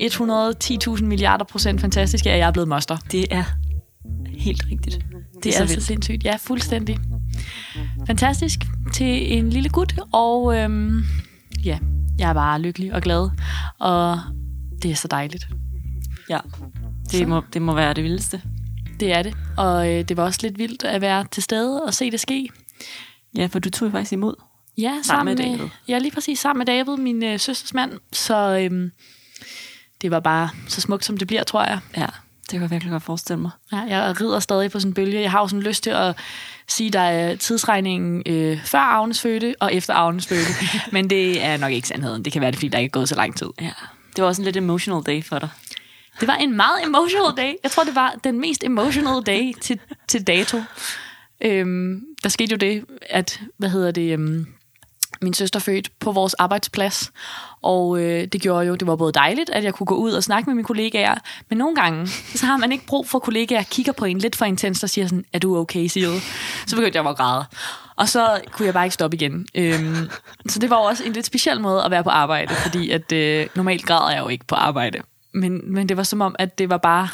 [0.00, 2.96] 110.000 milliarder procent fantastisk, at jeg er blevet moster.
[3.12, 3.44] Det er
[4.26, 4.94] helt rigtigt.
[4.94, 6.24] Det, det er, er så, så sindssygt.
[6.24, 6.98] Ja, fuldstændig.
[8.06, 8.58] Fantastisk
[8.94, 11.04] til en lille gut, og øhm,
[11.64, 11.78] ja,
[12.18, 13.30] jeg er bare lykkelig og glad,
[13.78, 14.20] og
[14.82, 15.48] det er så dejligt.
[16.30, 16.38] Ja,
[17.10, 18.42] det, må, det må være det vildeste.
[19.00, 21.94] Det er det, og øh, det var også lidt vildt at være til stede og
[21.94, 22.48] se det ske.
[23.36, 24.34] Ja, for du tog faktisk imod.
[24.78, 25.70] Ja, sammen, sammen med David.
[25.88, 27.92] Ja, lige præcis sammen med David, min øh, søsters mand.
[28.12, 28.90] Så øhm,
[30.02, 31.78] det var bare så smukt, som det bliver, tror jeg.
[31.96, 32.06] Ja,
[32.40, 33.50] det kan jeg virkelig godt forestille mig.
[33.72, 35.20] Ja, jeg rider stadig på sådan en bølge.
[35.20, 36.16] Jeg har jo sådan lyst til at
[36.68, 40.50] sige, der er tidsregningen øh, før Agnes fødte og efter Agnes fødte.
[40.92, 42.24] Men det er nok ikke sandheden.
[42.24, 43.48] Det kan være det, fordi der ikke er gået så lang tid.
[43.60, 43.72] Ja.
[44.16, 45.48] Det var også en lidt emotional day for dig.
[46.20, 47.52] Det var en meget emotional day.
[47.62, 50.62] Jeg tror, det var den mest emotional day til, til dato.
[51.40, 54.46] Øhm, der skete jo det, at, hvad hedder det, øhm,
[55.22, 57.12] min søster født på vores arbejdsplads,
[57.62, 60.22] og øh, det gjorde jo, det var både dejligt, at jeg kunne gå ud og
[60.22, 61.14] snakke med mine kollegaer,
[61.48, 64.44] men nogle gange, så har man ikke brug for kollegaer, kigger på en lidt for
[64.44, 66.18] intens og siger sådan, er du okay, Siri?
[66.66, 67.44] Så begyndte jeg at græde.
[67.96, 69.46] Og så kunne jeg bare ikke stoppe igen.
[69.54, 70.10] Øhm,
[70.48, 73.46] så det var også en lidt speciel måde at være på arbejde, fordi at øh,
[73.54, 74.98] normalt græder jeg jo ikke på arbejde.
[75.32, 77.08] Men, men det var som om, at det var bare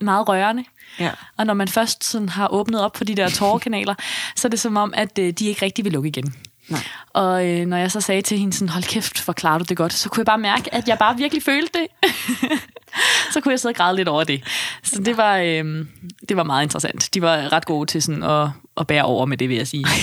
[0.00, 0.64] meget rørende.
[1.00, 1.10] Ja.
[1.36, 3.94] Og når man først sådan har åbnet op for de der tårerkanaler,
[4.36, 6.34] så er det som om, at øh, de ikke rigtig vil lukke igen.
[6.68, 6.80] Nej.
[7.12, 9.92] Og øh, når jeg så sagde til hende sådan, hold kæft, forklarer du det godt,
[9.92, 12.10] så kunne jeg bare mærke, at jeg bare virkelig følte det.
[13.32, 14.42] så kunne jeg sidde og græde lidt over det.
[14.82, 15.86] Så det var, øh,
[16.28, 17.14] det var meget interessant.
[17.14, 19.84] De var ret gode til sådan at, at bære over med det, vil jeg sige.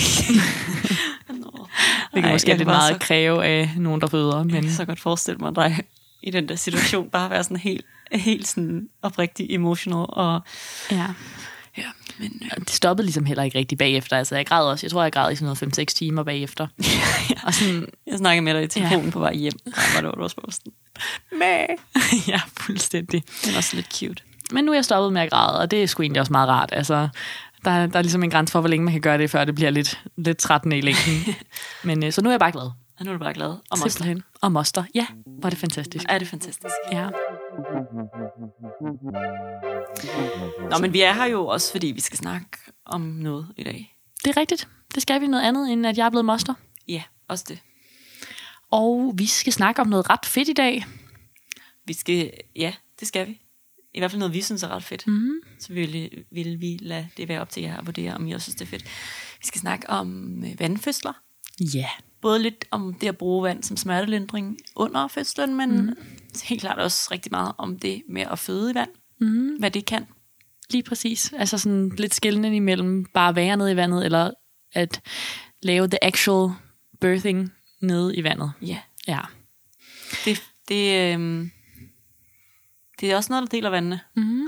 [2.14, 3.08] det kan Ej, måske lidt meget så...
[3.08, 4.44] kræve af nogen, der føder.
[4.44, 4.56] Men...
[4.56, 5.78] Jeg kan så godt forestille mig dig
[6.22, 10.06] i den der situation, bare være sådan helt, helt sådan oprigtig emotional.
[10.09, 10.41] Og,
[10.91, 11.06] ja.
[11.78, 11.84] Ja,
[12.20, 14.18] men øh, det stoppede ligesom heller ikke rigtig bagefter.
[14.18, 14.86] Altså, jeg græd også.
[14.86, 16.68] Jeg tror, jeg græd i sådan noget 5-6 timer bagefter.
[17.30, 17.36] ja.
[17.44, 19.12] og sådan, jeg snakkede med dig i telefonen ja.
[19.12, 19.54] på vej hjem.
[19.66, 20.74] Og var det, også bare sådan,
[21.32, 21.68] Mæh.
[22.34, 23.24] ja, fuldstændig.
[23.44, 24.24] Det var også lidt cute.
[24.52, 26.50] Men nu er jeg stoppet med at græde, og det er sgu egentlig også meget
[26.50, 26.70] rart.
[26.72, 27.09] Altså,
[27.66, 29.56] der, der er ligesom en grænse for, hvor længe man kan gøre det, før det
[29.56, 31.36] bliver lidt, lidt trættende i længden.
[31.84, 32.72] Men øh, så nu er jeg bare glad.
[33.01, 33.50] Og nu er du bare glad.
[33.50, 33.89] Og moster.
[33.89, 34.23] Simpelthen.
[34.41, 34.84] Og moster.
[34.95, 36.06] Ja, var det fantastisk.
[36.09, 36.75] Er det fantastisk.
[36.91, 37.09] Ja.
[40.69, 43.97] Nå, men vi er her jo også, fordi vi skal snakke om noget i dag.
[44.23, 44.67] Det er rigtigt.
[44.95, 46.53] Det skal vi noget andet, end at jeg er blevet moster.
[46.88, 47.59] Ja, også det.
[48.72, 50.85] Og vi skal snakke om noget ret fedt i dag.
[51.85, 53.41] Vi skal, ja, det skal vi.
[53.94, 55.07] I hvert fald noget, vi synes er ret fedt.
[55.07, 55.34] Mm.
[55.59, 58.44] Så vil, vil vi lade det være op til jer at vurdere, om I også
[58.44, 58.84] synes, det er fedt.
[59.40, 61.13] Vi skal snakke om øh, vandfødsler.
[61.59, 61.88] Ja
[62.22, 65.96] både lidt om det at bruge vand som smertelindring under fødslen, men mm.
[66.44, 68.90] helt klart også rigtig meget om det med at føde i vand.
[69.20, 69.56] Mm.
[69.59, 70.08] Hvad det kan.
[70.70, 71.34] Lige præcis.
[71.38, 74.32] Altså sådan lidt skillende imellem bare at være nede i vandet, eller
[74.74, 75.02] at
[75.62, 76.52] lave the actual
[77.02, 78.52] birthing nede i vandet.
[78.62, 78.78] Ja.
[79.08, 79.20] Ja.
[80.26, 81.52] Det, det, øhm,
[83.00, 84.00] det er også noget, der deler vandene.
[84.16, 84.48] Mm.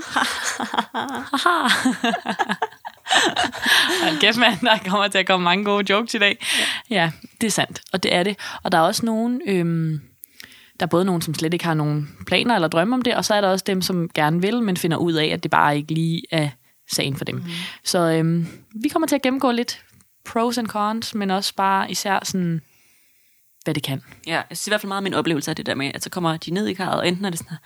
[4.02, 6.46] Hold kæft, mand, der kommer til at komme mange gode jokes i dag.
[6.90, 6.94] Ja.
[6.96, 8.38] ja, det er sandt, og det er det.
[8.62, 10.00] Og der er også nogen, øhm,
[10.80, 13.24] der er både nogen, som slet ikke har nogen planer eller drømme om det, og
[13.24, 15.76] så er der også dem, som gerne vil, men finder ud af, at det bare
[15.76, 16.48] ikke lige er
[16.92, 17.34] sagen for dem.
[17.34, 17.44] Mm.
[17.84, 18.46] Så øhm,
[18.82, 19.84] vi kommer til at gennemgå lidt
[20.24, 22.62] pros and cons, men også bare især sådan,
[23.64, 24.02] hvad det kan.
[24.26, 26.10] Ja, jeg synes i hvert fald meget min oplevelse af det der med, at så
[26.10, 27.58] kommer de ned i karret, og enten er det sådan her,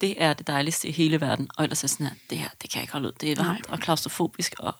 [0.00, 2.48] det er det dejligste i hele verden, og ellers er det sådan her, det her,
[2.62, 4.74] det kan jeg ikke holde ud, det er varmt og klaustrofobisk, og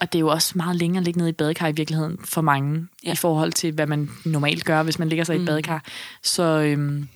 [0.00, 2.40] og det er jo også meget længere at ligge nede i badekar i virkeligheden for
[2.40, 3.12] mange, ja.
[3.12, 5.36] i forhold til, hvad man normalt gør, hvis man ligger sig mm.
[5.36, 5.46] i et mm.
[5.46, 5.84] badekar.
[6.22, 7.08] Så øhm,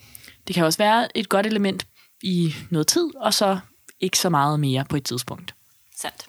[0.46, 1.86] det kan også være et godt element
[2.22, 3.58] i noget tid, og så
[4.00, 5.54] ikke så meget mere på et tidspunkt.
[5.96, 6.26] Sandt.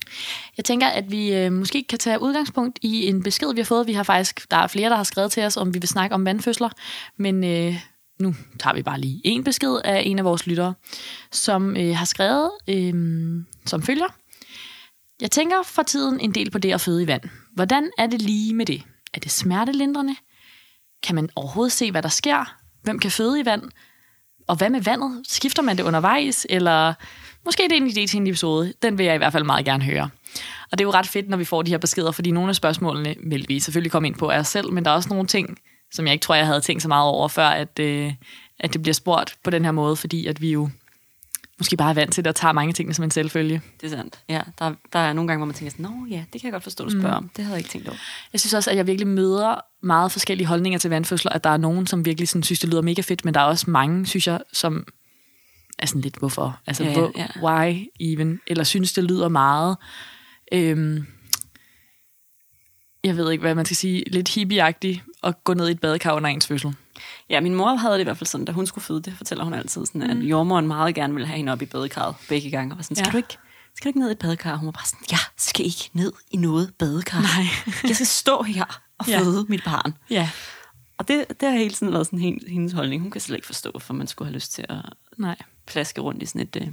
[0.58, 3.88] Jeg tænker, at vi øh, måske kan tage udgangspunkt i en besked, vi har fået.
[3.88, 6.14] Vi har faktisk, der er flere, der har skrevet til os, om vi vil snakke
[6.14, 6.70] om vandfødsler,
[7.18, 7.76] men øh,
[8.20, 10.74] nu tager vi bare lige en besked af en af vores lyttere,
[11.32, 12.94] som øh, har skrevet øh,
[13.66, 14.16] som følger.
[15.22, 17.22] Jeg tænker for tiden en del på det at føde i vand.
[17.54, 18.84] Hvordan er det lige med det?
[19.14, 20.16] Er det smertelindrende?
[21.04, 22.56] Kan man overhovedet se, hvad der sker?
[22.84, 23.64] Hvem kan føde i vand?
[24.48, 25.22] Og hvad med vandet?
[25.28, 26.48] Skifter man det undervejs?
[26.50, 26.94] Eller
[27.46, 28.74] måske det er en idé til en episode.
[28.82, 30.10] Den vil jeg i hvert fald meget gerne høre.
[30.72, 32.56] Og det er jo ret fedt, når vi får de her beskeder, fordi nogle af
[32.56, 35.28] spørgsmålene vil vi selvfølgelig komme ind på af os selv, men der er også nogle
[35.28, 35.58] ting,
[35.92, 38.14] som jeg ikke tror, jeg havde tænkt så meget over, før at, øh,
[38.60, 40.70] at det bliver spurgt på den her måde, fordi at vi jo
[41.58, 43.62] måske bare er vant til det og tager mange ting som en selvfølge.
[43.82, 44.20] Det er sandt.
[44.30, 46.52] Ja, der, der er nogle gange, hvor man tænker sådan, nå ja, det kan jeg
[46.52, 47.26] godt forstå, du spørger mm.
[47.26, 47.30] om.
[47.36, 47.98] Det havde jeg ikke tænkt over.
[48.34, 51.58] Jeg synes også, at jeg virkelig møder meget forskellige holdninger til vandfødsler, at der er
[51.58, 54.28] nogen, som virkelig sådan, synes, det lyder mega fedt, men der er også mange, synes
[54.28, 54.88] jeg, som
[55.80, 56.60] er sådan lidt, hvorfor?
[56.68, 57.28] Altså, ja, hvor, ja.
[57.44, 58.40] why even?
[58.48, 59.78] Eller synes, det lyder meget
[60.52, 61.06] øhm,
[63.06, 66.14] jeg ved ikke, hvad man skal sige, lidt hippieagtigt at gå ned i et badekar
[66.14, 66.76] under ens fødsel.
[67.30, 69.44] Ja, min mor havde det i hvert fald sådan, da hun skulle føde det, fortæller
[69.44, 72.74] hun altid, sådan, at jordmoren meget gerne ville have hende op i badekarret begge gange.
[72.74, 73.08] Og var sådan, skal, Ja.
[73.08, 73.12] ja.
[73.12, 73.38] du ikke,
[73.76, 74.56] skal du ikke ned i et badekar?
[74.56, 77.22] Hun var bare sådan, jeg skal ikke ned i noget badekar.
[77.22, 77.46] Nej.
[77.90, 79.20] jeg skal stå her og Ja.
[79.20, 79.94] føde mit barn.
[80.10, 80.30] Ja,
[80.98, 83.02] Og det, det har hele tiden været sådan hendes, holdning.
[83.02, 84.78] Hun kan slet ikke forstå, hvorfor man skulle have lyst til at
[85.18, 85.36] nej.
[85.68, 86.58] plaske rundt i sådan et...
[86.62, 86.68] Øh,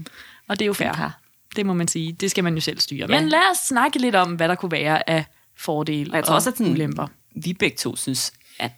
[0.48, 1.10] Og det er jo fair.
[1.56, 2.12] Det må man sige.
[2.12, 3.06] Det skal man jo selv styre.
[3.10, 3.20] Ja.
[3.20, 5.24] Men lad os snakke lidt om, hvad der kunne være af
[5.62, 7.06] fordele og jeg tror også, at sådan, ulemper.
[7.36, 8.72] vi begge to synes, at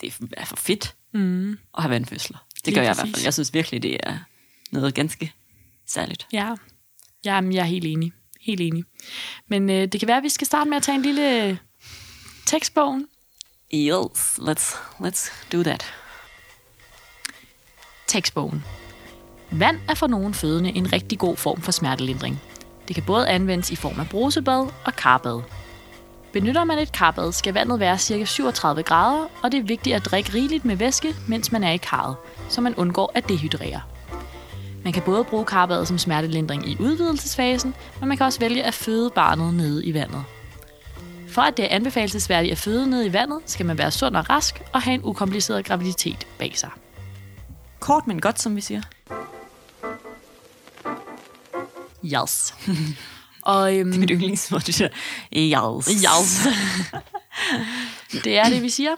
[0.00, 1.50] det er for fedt mm.
[1.50, 2.38] at have vandfødsler.
[2.56, 3.16] Det Lige gør jeg i hvert præcis.
[3.16, 3.24] fald.
[3.24, 4.18] Jeg synes virkelig, det er
[4.72, 5.32] noget ganske
[5.86, 6.26] særligt.
[6.32, 6.54] Ja,
[7.24, 8.12] Jamen, jeg er helt enig.
[8.40, 8.84] Helt enig.
[9.48, 11.56] Men øh, det kan være, at vi skal starte med at tage en lille øh,
[12.46, 13.00] tekstbog.
[13.74, 15.94] Yes, let's, let's do that.
[18.06, 18.64] Tekstbogen.
[19.50, 22.40] Vand er for nogle fødende en rigtig god form for smertelindring.
[22.88, 25.42] Det kan både anvendes i form af brusebad og karbad.
[26.32, 28.24] Benytter man et karbad, skal vandet være ca.
[28.24, 31.76] 37 grader, og det er vigtigt at drikke rigeligt med væske, mens man er i
[31.76, 32.16] karret,
[32.48, 33.80] så man undgår at dehydrere.
[34.84, 38.74] Man kan både bruge karbadet som smertelindring i udvidelsesfasen, men man kan også vælge at
[38.74, 40.24] føde barnet nede i vandet.
[41.28, 44.30] For at det er anbefalesværdigt at føde nede i vandet, skal man være sund og
[44.30, 46.70] rask og have en ukompliceret graviditet bag sig.
[47.80, 48.82] Kort, men godt, som vi siger.
[52.04, 52.54] Yes.
[53.42, 54.88] og øhm, Mit yndlingsord, det er
[55.36, 55.86] yes.
[55.86, 56.48] Yes.
[58.24, 58.90] det er det, vi siger.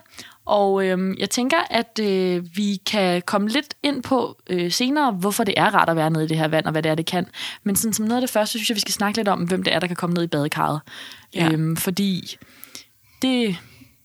[0.45, 5.43] Og øhm, jeg tænker, at øh, vi kan komme lidt ind på øh, senere, hvorfor
[5.43, 7.05] det er rart at være nede i det her vand, og hvad det er, det
[7.05, 7.25] kan.
[7.63, 9.63] Men sådan, som noget af det første, synes jeg, vi skal snakke lidt om, hvem
[9.63, 10.81] det er, der kan komme ned i badekarret.
[11.35, 11.51] Ja.
[11.51, 12.37] Øhm, fordi
[13.21, 13.57] det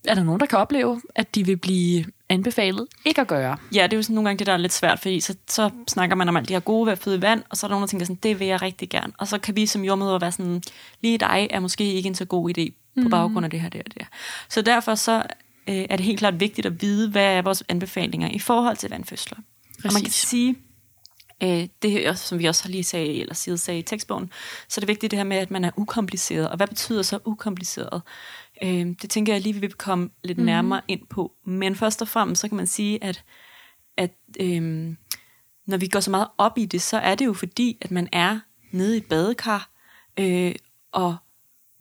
[0.05, 3.57] er der nogen, der kan opleve, at de vil blive anbefalet ikke at gøre.
[3.73, 5.69] Ja, det er jo sådan nogle gange det, der er lidt svært, fordi så, så
[5.87, 7.67] snakker man om alt det her gode ved at føde i vand, og så er
[7.67, 9.13] der nogen, der tænker sådan, det vil jeg rigtig gerne.
[9.17, 10.63] Og så kan vi som jordmødre være sådan,
[11.01, 13.77] lige dig er måske ikke en så god idé på baggrund af det her, det
[13.77, 14.07] her, det her.
[14.49, 15.23] Så derfor så
[15.69, 18.89] øh, er det helt klart vigtigt at vide, hvad er vores anbefalinger i forhold til
[18.89, 19.37] vandfødsler.
[19.85, 20.55] Og man kan sige,
[21.43, 24.31] øh, det som vi også har lige sagde, eller side sagde i tekstbogen,
[24.69, 26.49] så er det vigtigt det her med, at man er ukompliceret.
[26.49, 28.01] Og hvad betyder så ukompliceret?
[28.63, 30.45] Øh, det tænker jeg lige, vi vil komme lidt mm.
[30.45, 31.33] nærmere ind på.
[31.45, 33.23] Men først og fremmest, så kan man sige, at,
[33.97, 34.95] at øh,
[35.65, 38.09] når vi går så meget op i det, så er det jo fordi, at man
[38.11, 38.39] er
[38.71, 39.71] nede i et badekar,
[40.19, 40.55] øh,
[40.91, 41.15] og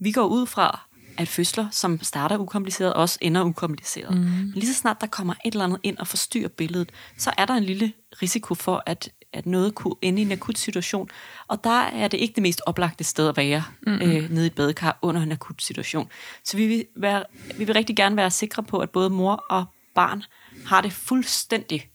[0.00, 0.88] vi går ud fra,
[1.18, 4.16] at fødsler, som starter ukompliceret, også ender ukompliceret.
[4.16, 4.22] Mm.
[4.22, 7.44] Men lige så snart der kommer et eller andet ind og forstyrrer billedet, så er
[7.44, 7.92] der en lille
[8.22, 11.08] risiko for, at, at noget kunne ende i en akut situation.
[11.48, 13.92] Og der er det ikke det mest oplagte sted at være mm.
[13.92, 16.08] øh, nede i et badekar under en akut situation.
[16.44, 17.24] Så vi vil, være,
[17.56, 19.64] vi vil rigtig gerne være sikre på, at både mor og
[19.94, 20.22] barn
[20.66, 21.90] har det fuldstændig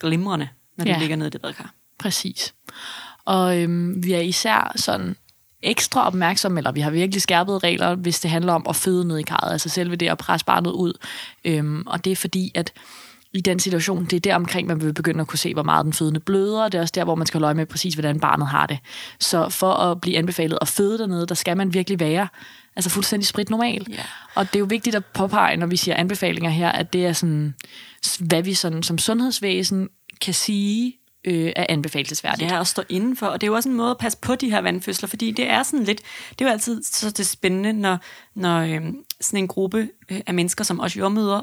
[0.00, 0.98] glimrende, når de Ja.
[0.98, 1.74] ligger nede i det badekar.
[1.98, 2.54] Præcis.
[3.24, 5.16] Og øhm, vi er især sådan
[5.62, 9.18] ekstra opmærksomme, eller vi har virkelig skærpede regler, hvis det handler om at føde ned
[9.18, 10.92] i karret, altså selve det at presse barnet ud.
[11.44, 12.72] Øhm, og det er fordi, at
[13.32, 15.84] i den situation, det er der omkring, man vil begynde at kunne se, hvor meget
[15.84, 18.20] den fødende bløder, og det er også der, hvor man skal holde med præcis, hvordan
[18.20, 18.78] barnet har det.
[19.20, 22.28] Så for at blive anbefalet at føde dernede, der skal man virkelig være
[22.76, 23.86] altså fuldstændig sprit normal.
[23.90, 24.02] Ja.
[24.34, 27.12] Og det er jo vigtigt at påpege, når vi siger anbefalinger her, at det er
[27.12, 27.54] sådan,
[28.20, 29.88] hvad vi sådan, som sundhedsvæsen
[30.20, 32.50] kan sige, øh, er anbefalesværdigt.
[32.50, 33.26] Ja, og stå indenfor.
[33.26, 35.50] Og det er jo også en måde at passe på de her vandfødsler, fordi det
[35.50, 37.98] er sådan lidt, det er jo altid så det spændende, når,
[38.34, 38.80] når øh,
[39.20, 41.40] sådan en gruppe øh, af mennesker, som os jordmøder,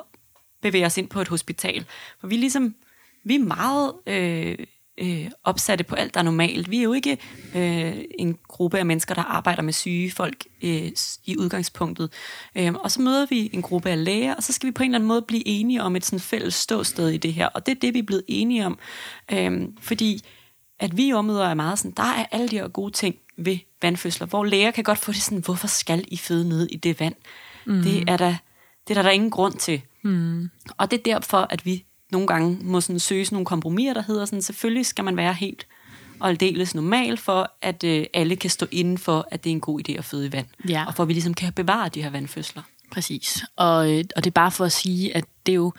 [0.67, 1.85] bevæger os ind på et hospital.
[2.19, 2.75] For vi er ligesom,
[3.23, 4.57] vi er meget øh,
[4.97, 6.71] øh, opsatte på alt, der er normalt.
[6.71, 7.17] Vi er jo ikke
[7.55, 10.91] øh, en gruppe af mennesker, der arbejder med syge folk øh,
[11.25, 12.13] i udgangspunktet.
[12.55, 14.89] Øh, og så møder vi en gruppe af læger, og så skal vi på en
[14.89, 17.47] eller anden måde blive enige om et sådan fælles ståsted i det her.
[17.47, 18.79] Og det er det, vi er blevet enige om.
[19.31, 20.23] Øh, fordi
[20.79, 24.27] at vi jordmøder er meget sådan, der er alle de her gode ting ved vandfødsler,
[24.27, 27.15] hvor læger kan godt få det sådan, hvorfor skal I føde ned i det vand?
[27.65, 27.81] Mm.
[27.81, 28.35] Det er der,
[28.87, 29.81] det er der, der ingen grund til.
[30.07, 30.49] Mm.
[30.77, 34.01] Og det er derfor, at vi nogle gange må sådan søge sådan nogle kompromiser, der
[34.01, 35.67] hedder sådan, selvfølgelig skal man være helt
[36.19, 39.59] og aldeles normal for, at øh, alle kan stå inden for, at det er en
[39.59, 40.47] god idé at føde i vand.
[40.69, 40.85] Ja.
[40.87, 42.61] Og for at vi ligesom kan bevare de her vandfødsler.
[42.91, 43.43] Præcis.
[43.55, 45.73] Og, øh, og det er bare for at sige, at det er jo,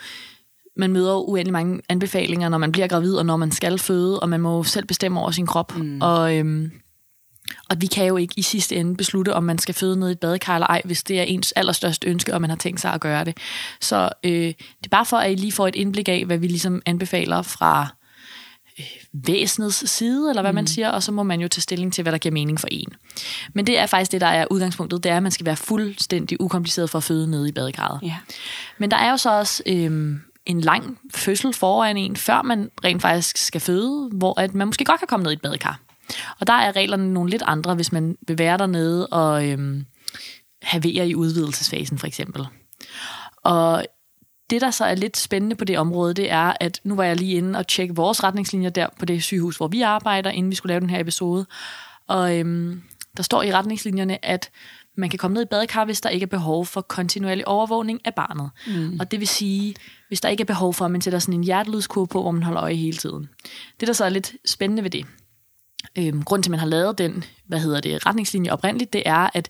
[0.77, 4.29] man møder uendelig mange anbefalinger, når man bliver gravid, og når man skal føde, og
[4.29, 5.77] man må selv bestemme over sin krop.
[5.77, 6.01] Mm.
[6.01, 6.71] Og, øhm,
[7.69, 10.13] og vi kan jo ikke i sidste ende beslutte, om man skal føde ned i
[10.13, 12.93] et badekar eller ej, hvis det er ens allerstørste ønske, og man har tænkt sig
[12.93, 13.37] at gøre det.
[13.81, 16.47] Så øh, det er bare for, at I lige får et indblik af, hvad vi
[16.47, 17.89] ligesom anbefaler fra
[18.79, 20.55] øh, væsenets side, eller hvad mm.
[20.55, 22.69] man siger, og så må man jo tage stilling til, hvad der giver mening for
[22.71, 22.89] en.
[23.55, 26.41] Men det er faktisk det, der er udgangspunktet, det er, at man skal være fuldstændig
[26.41, 28.01] ukompliceret for at føde nede i badekarret.
[28.03, 28.17] Ja.
[28.79, 33.03] Men der er jo så også øhm, en lang fødsel foran en, før man rent
[33.03, 35.81] faktisk skal føde, hvor at man måske godt kan komme ned i et badekar.
[36.41, 39.87] Og der er reglerne nogle lidt andre, hvis man vil være dernede og øhm,
[40.63, 42.47] have vejer i udvidelsesfasen for eksempel.
[43.37, 43.85] Og
[44.51, 47.17] det, der så er lidt spændende på det område, det er, at nu var jeg
[47.17, 50.57] lige inde og tjekke vores retningslinjer der på det sygehus, hvor vi arbejder, inden vi
[50.57, 51.47] skulle lave den her episode.
[52.07, 52.83] Og øhm,
[53.17, 54.51] der står i retningslinjerne, at
[54.97, 58.15] man kan komme ned i badekar, hvis der ikke er behov for kontinuerlig overvågning af
[58.15, 58.51] barnet.
[58.67, 59.01] Mm.
[59.01, 59.75] Og det vil sige,
[60.09, 62.43] hvis der ikke er behov for, at man sætter sådan en hjertelydskurve på, hvor man
[62.43, 63.29] holder øje hele tiden.
[63.81, 65.07] Det, der så er lidt spændende ved det,
[65.99, 69.31] Øhm, grunden til, at man har lavet den hvad hedder det, retningslinje oprindeligt, det er,
[69.35, 69.49] at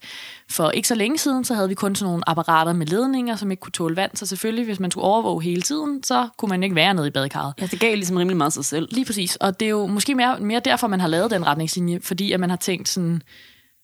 [0.51, 3.51] for ikke så længe siden, så havde vi kun sådan nogle apparater med ledninger, som
[3.51, 4.11] ikke kunne tåle vand.
[4.15, 7.11] Så selvfølgelig, hvis man skulle overvåge hele tiden, så kunne man ikke være nede i
[7.11, 7.55] badekarret.
[7.61, 8.89] Ja, det gav ligesom rimelig meget sig selv.
[8.91, 9.37] Lige præcis.
[9.37, 12.41] Og det er jo måske mere, mere derfor, man har lavet den retningslinje, fordi at
[12.41, 13.23] man har tænkt sådan,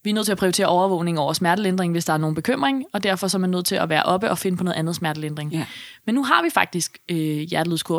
[0.04, 3.02] vi er nødt til at prioritere overvågning over smertelindring, hvis der er nogen bekymring, og
[3.02, 5.52] derfor så er man nødt til at være oppe og finde på noget andet smertelindring.
[5.52, 5.66] Ja.
[6.06, 7.46] Men nu har vi faktisk øh,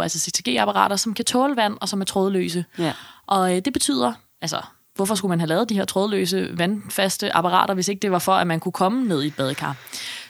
[0.01, 2.65] altså CTG-apparater, som kan tåle vand og som er trådløse.
[2.79, 2.93] Ja.
[3.27, 4.61] Og øh, det betyder, altså
[4.95, 8.33] hvorfor skulle man have lavet de her trådløse, vandfaste apparater, hvis ikke det var for,
[8.33, 9.77] at man kunne komme ned i et badekar.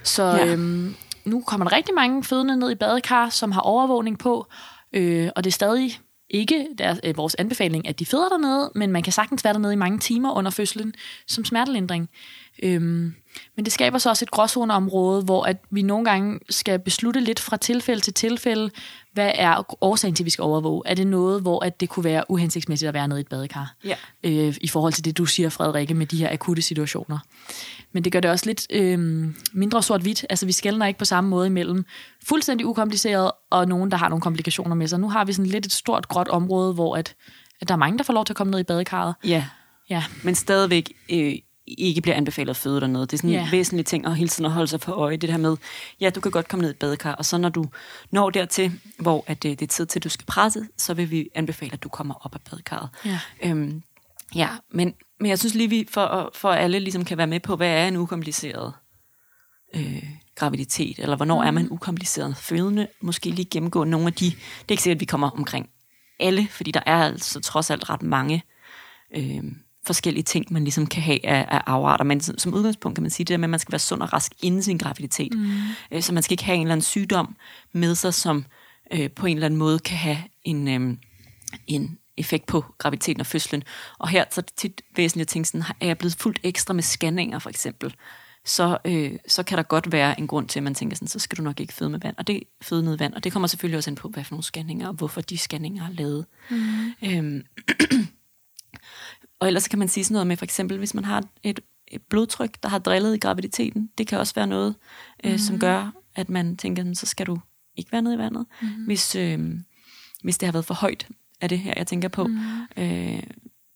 [0.04, 0.46] Så Ja.
[0.46, 0.96] øhm,
[1.26, 4.48] nu kommer der rigtig mange fødende ned i badekar, som har overvågning på,
[4.94, 8.92] øh, og det er stadig ikke der, øh, vores anbefaling, at de føder dernede, men
[8.92, 10.94] man kan sagtens være dernede i mange timer under fødslen
[11.28, 12.10] som smertelindring.
[12.64, 13.14] Øhm,
[13.56, 17.40] men det skaber så også et gråzoneområde, hvor at vi nogle gange skal beslutte lidt
[17.40, 18.72] fra tilfælde til tilfælde,
[19.14, 20.82] hvad er årsagen til, at vi skal overvåge?
[20.86, 23.76] Er det noget, hvor at det kunne være uhensigtsmæssigt at være nede i et badekar?
[23.84, 23.96] Ja.
[24.24, 27.20] øh, i forhold til det, du siger, Frederikke, med de her akutte situationer.
[27.92, 29.00] Men det gør det også lidt øh,
[29.54, 30.26] mindre sort-hvidt.
[30.30, 31.86] Altså, vi skældner ikke på samme måde imellem
[32.28, 35.00] fuldstændig ukompliceret og nogen, der har nogle komplikationer med sig.
[35.00, 37.16] Nu har vi sådan lidt et stort, gråt område, hvor at,
[37.62, 39.16] at der er mange, der får lov til at komme ned i badekarret.
[39.24, 39.46] Ja,
[39.90, 41.34] Ja, men stadigvæk øh,
[41.68, 43.02] ikke bliver anbefalet at føde dernede.
[43.06, 43.48] Det er sådan en Ja.
[43.52, 45.18] væsentlig ting at hele tiden at holde sig for øje.
[45.18, 45.58] Det her med,
[46.00, 47.66] ja, du kan godt komme ned i et badekar, og så når du
[48.12, 51.12] når dertil, hvor at, øh, det er tid til, at du skal presse, så vil
[51.12, 52.90] vi anbefale, at du kommer op af badekarret.
[53.06, 53.20] Ja.
[53.44, 53.84] Øhm,
[54.36, 57.40] ja, men, men jeg synes lige, vi for, at- for alle ligesom kan være med
[57.40, 58.74] på, hvad er en ukompliceret
[59.76, 60.04] øh,
[60.36, 61.48] graviditet, eller hvornår mm.
[61.48, 64.36] er man ukompliceret fødende, måske lige gennemgå nogle af de, det
[64.68, 65.70] er ikke sikkert, at vi kommer omkring
[66.20, 68.44] alle, fordi der er altså trods alt ret mange
[69.16, 69.44] øh,
[69.86, 73.12] forskellige ting, man ligesom kan have af, af afarter, men som, som udgangspunkt kan man
[73.12, 75.52] sige det der med, at man skal være sund og rask inden sin graviditet, mm.
[75.92, 77.36] øh, så man skal ikke have en eller anden sygdom
[77.74, 78.46] med sig, som
[78.94, 80.98] øh, på en eller anden måde kan have en, øh,
[81.68, 83.64] en effekt på graviditeten og fødslen.
[84.00, 86.74] Og her så er det tit væsentligt at tænke sådan, er jeg blevet fuldt ekstra
[86.74, 87.96] med scanninger for eksempel,
[88.46, 91.20] så, øh, så kan der godt være en grund til, at man tænker sådan, så
[91.20, 93.32] skal du nok ikke føde med vand, og det føde ned i vand, og det
[93.32, 96.26] kommer selvfølgelig også ind på, hvad for nogle scanninger, og hvorfor de scanninger er lavet.
[96.50, 96.94] Mm.
[97.04, 97.44] Øhm,
[99.40, 102.02] og ellers kan man sige sådan noget med, for eksempel, hvis man har et, et
[102.02, 104.76] blodtryk, der har drillet i graviditeten, det kan også være noget,
[105.24, 105.38] øh, mm.
[105.38, 107.40] som gør, at man tænker, "Jamen, så skal du
[107.78, 108.46] ikke være nede i vandet.
[108.62, 108.68] Mm.
[108.68, 109.40] Hvis, øh,
[110.24, 111.08] hvis det har været for højt,
[111.42, 112.28] er det her, jeg tænker på.
[112.28, 112.38] Mm.
[112.78, 113.24] Øh,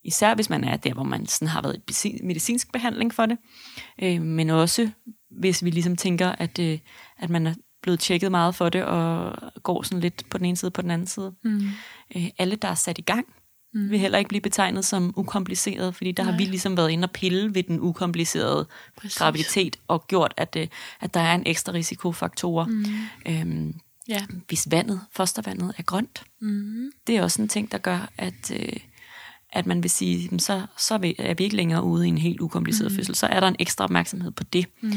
[0.03, 3.37] især hvis man er der, hvor man sådan har været i medicinsk behandling for det.
[4.03, 4.89] Øh, men også
[5.39, 6.79] hvis vi ligesom tænker, at, øh,
[7.17, 10.57] at man er blevet tjekket meget for det, og går sådan lidt på den ene
[10.57, 11.33] side på den anden side.
[11.43, 11.61] Mm.
[12.15, 13.27] Øh, alle, der er sat i gang,
[13.73, 13.89] mm.
[13.89, 16.31] vil heller ikke blive betegnet som ukompliceret, fordi der Nej.
[16.31, 19.17] har vi ligesom været inde og pille ved den ukomplicerede Præcis.
[19.17, 20.67] graviditet, og gjort, at, øh,
[21.01, 22.65] at der er en ekstra risikofaktorer.
[22.65, 22.85] Mm.
[23.27, 23.75] Øhm,
[24.07, 24.25] ja.
[24.47, 26.91] hvis vandet, fostervandet er grønt, mm.
[27.07, 28.73] det er også en ting, der gør, at, øh,
[29.53, 32.09] at man vil sige, "Jamen, så, så er vi- er vi ikke længere ude i
[32.09, 32.95] en helt ukompliceret mm.
[32.95, 33.15] fødsel.
[33.15, 34.65] Så er der en ekstra opmærksomhed på det.
[34.81, 34.91] Mm.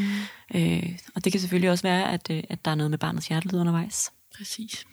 [0.55, 3.29] Øh, og det kan selvfølgelig også være, at, øh, at der er noget med barnets
[3.29, 4.11] hjertelyd undervejs.
[4.37, 4.85] Præcis.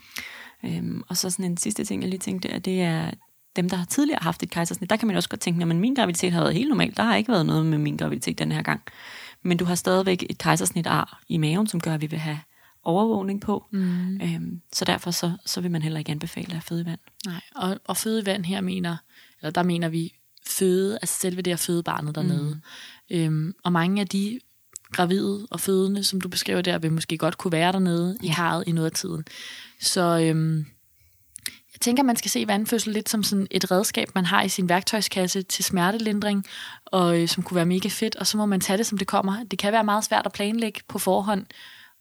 [0.65, 3.11] Øhm, og så sådan en sidste ting, jeg lige tænkte, at det er
[3.61, 4.89] dem, der har tidligere haft et kejsersnit.
[4.89, 6.93] Der kan man også godt tænke, at min graviditet har været helt normal.
[6.97, 8.81] Der har ikke været noget med min graviditet den her gang.
[9.43, 12.39] Men du har stadigvæk et kejsersnit ar i maven, som gør, at vi vil have
[12.83, 13.65] overvågning på.
[13.71, 14.21] Mm.
[14.21, 16.99] Øhm, så derfor så, så vil man heller ikke anbefale at føde i vand.
[17.25, 18.97] Nej, og, og fødevand her mener,
[19.41, 20.13] eller der mener vi
[20.47, 22.61] føde, altså selve det at føde barnet dernede.
[23.09, 23.17] Mm.
[23.17, 24.39] Øhm, og mange af de
[24.91, 28.25] gravide og fødende, som du beskriver der, vil måske godt kunne være dernede ja.
[28.25, 28.33] i Ja.
[28.35, 29.23] karret i noget af tiden.
[29.81, 30.65] Så øhm,
[31.79, 34.69] jeg tænker, man skal se vandfødsel lidt som sådan et redskab, man har i sin
[34.69, 36.45] værktøjskasse til smertelindring,
[36.85, 39.07] og øh, som kunne være mega fedt, og så må man tage det, som det
[39.07, 39.43] kommer.
[39.43, 41.45] Det kan være meget svært at planlægge på forhånd,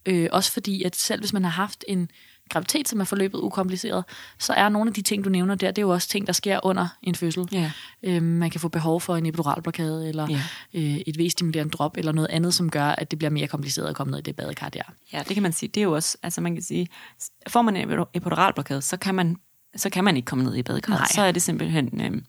[0.06, 2.10] øh, også fordi, at selv hvis man har haft en
[2.50, 4.04] graviditet, som er forløbet ukompliceret,
[4.38, 6.32] så er nogle af de ting, du nævner der, det er jo også ting, der
[6.32, 7.48] sker under en fødsel.
[7.52, 7.70] Ja.
[8.02, 10.42] Øhm, man kan få behov for en epiduralblokade, eller Ja.
[10.74, 13.96] øh, et V-stimulerende drop, eller noget andet, som gør, at det bliver mere kompliceret at
[13.96, 14.82] komme ned i det badekar der.
[15.12, 15.68] Ja, det kan man sige.
[15.68, 16.88] Det er jo også, altså man kan sige,
[17.48, 19.36] får man en epiduralblokade, så kan man,
[19.78, 21.00] så kan man ikke komme ned i badekarret.
[21.00, 21.08] Nej.
[21.14, 22.22] Så er det simpelthen øh,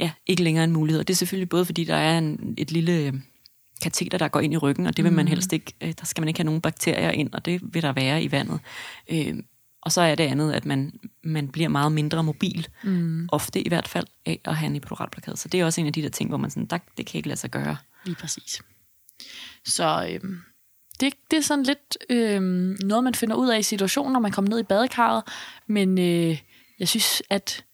[0.00, 1.00] ja, ikke længere en mulighed.
[1.00, 3.12] Og det er selvfølgelig både, fordi der er en, et lille øh,
[3.82, 6.20] kateter, der går ind i ryggen, og det vil man helst ikke, øh, der skal
[6.20, 8.60] man ikke have nogen bakterier ind, og det vil der være i vandet.
[9.12, 9.34] Øh,
[9.82, 10.92] og så er det andet, at man,
[11.24, 13.28] man bliver meget mindre mobil, mm.
[13.32, 15.36] ofte i hvert fald, af at have en epiduralblokade.
[15.36, 17.18] Så det er også en af de der ting, hvor man sådan, der, det kan
[17.18, 17.76] ikke lade sig gøre.
[18.04, 18.62] Lige præcis.
[19.64, 20.38] Så øhm,
[21.00, 24.32] det, det er sådan lidt øhm, noget, man finder ud af i situationen, når man
[24.32, 25.22] kommer ned i badekarret.
[25.66, 26.38] Men øh,
[26.78, 27.64] jeg synes, at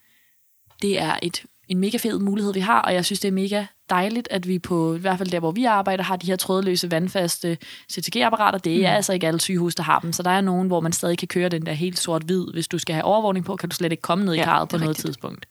[0.83, 3.65] det er et, en mega fed mulighed, vi har, og jeg synes, det er mega
[3.91, 6.91] dejligt, at vi på, i hvert fald der, hvor vi arbejder, har de her trådløse,
[6.91, 7.59] vandfaste
[7.93, 8.59] CTG-apparater.
[8.59, 8.97] Det er mm.
[8.97, 11.29] altså ikke alle sygehus, der har dem, så der er nogen, hvor man stadig kan
[11.29, 12.47] køre den der helt sort-hvid.
[12.53, 14.79] Hvis du skal have overvågning på, kan du slet ikke komme ned i karret på
[14.79, 15.47] noget tidspunkt.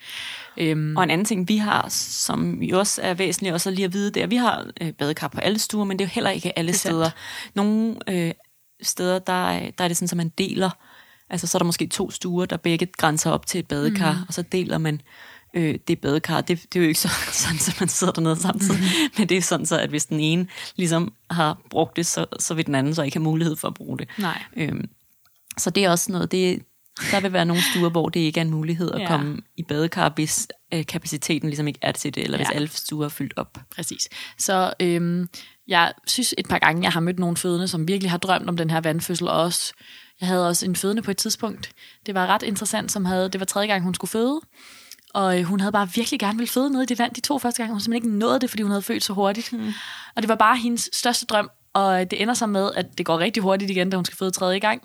[0.58, 0.98] Øhm.
[0.98, 4.12] Og en anden ting, vi har, som jo også er væsentligt også lige at vide,
[4.12, 6.30] det er, at vi har øh, badekar på alle stuer, men det er jo heller
[6.30, 7.10] ikke alle steder.
[7.56, 8.32] Nogle øh,
[8.82, 10.70] steder, der, der er det sådan, at man deler
[11.30, 14.26] Altså, så er der måske to stuer, der begge grænser op til et badekar, mm.
[14.28, 15.02] og så deler man
[15.54, 16.42] øh, det badekar.
[16.42, 17.08] Det, det er jo ikke så,
[17.44, 19.10] sådan, at man sidder dernede samtidig, mm.
[19.18, 22.54] men det er sådan så, at hvis den ene ligesom har brugt det, så, så
[22.54, 24.08] vil den anden så ikke have mulighed for at bruge det.
[24.18, 24.44] Nej.
[24.58, 24.90] Øhm,
[25.58, 26.64] så det er også noget, det,
[27.12, 29.08] der vil være nogle stuer, hvor det ikke er en mulighed at ja.
[29.08, 32.44] komme i badekar, hvis øh, kapaciteten ligesom ikke er til det, eller ja.
[32.44, 33.58] hvis alle stuer er fyldt op.
[33.76, 34.10] Præcis.
[34.38, 35.30] Så øhm,
[35.68, 38.58] jeg synes et par gange, jeg har mødt nogle fødende, som virkelig har drømt om
[38.58, 39.74] den her vandfødsel, og også,
[40.22, 41.72] jeg havde også en fødende på et tidspunkt.
[42.06, 44.42] Det var ret interessant, som havde, det var tredje gang, hun skulle føde,
[45.14, 47.40] og øh, hun havde bare virkelig gerne ville føde nede i det vand de to
[47.40, 47.74] første gange.
[47.74, 49.54] Hun simpelthen ikke nåede det, fordi hun havde født så hurtigt.
[49.54, 49.74] Mm.
[50.16, 51.50] Og det var bare hendes største drøm.
[51.74, 54.32] Og det ender så med, at det går rigtig hurtigt igen, da hun skal føde
[54.32, 54.82] tredje gang.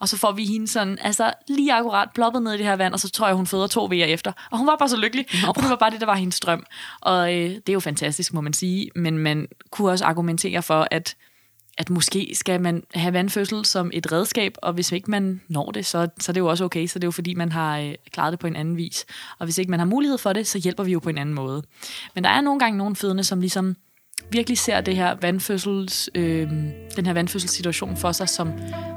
[0.00, 2.92] Og så får vi hende sådan, altså lige akkurat ploppet ned i det her vand,
[2.92, 4.32] og så tror jeg, hun føder to vejer efter.
[4.50, 5.48] Og hun var bare så lykkelig, no.
[5.48, 6.64] og det var bare det, der var hendes drøm.
[7.00, 8.90] Og øh, det er jo fantastisk, må man sige.
[8.96, 11.16] Men man kunne også argumentere for, at
[11.78, 15.86] at måske skal man have vandfødsel som et redskab, og hvis ikke man når det,
[15.86, 17.94] så, så er det jo også okay, så det er jo fordi, man har øh,
[18.12, 19.04] klaret det på en anden vis.
[19.38, 21.34] Og hvis ikke man har mulighed for det, så hjælper vi jo på en anden
[21.34, 21.62] måde.
[22.14, 23.76] Men der er nogle gange nogle fødende, som ligesom
[24.30, 26.50] virkelig ser det her vandfødsels, øh,
[26.96, 28.52] den her vandfødselssituation for sig som,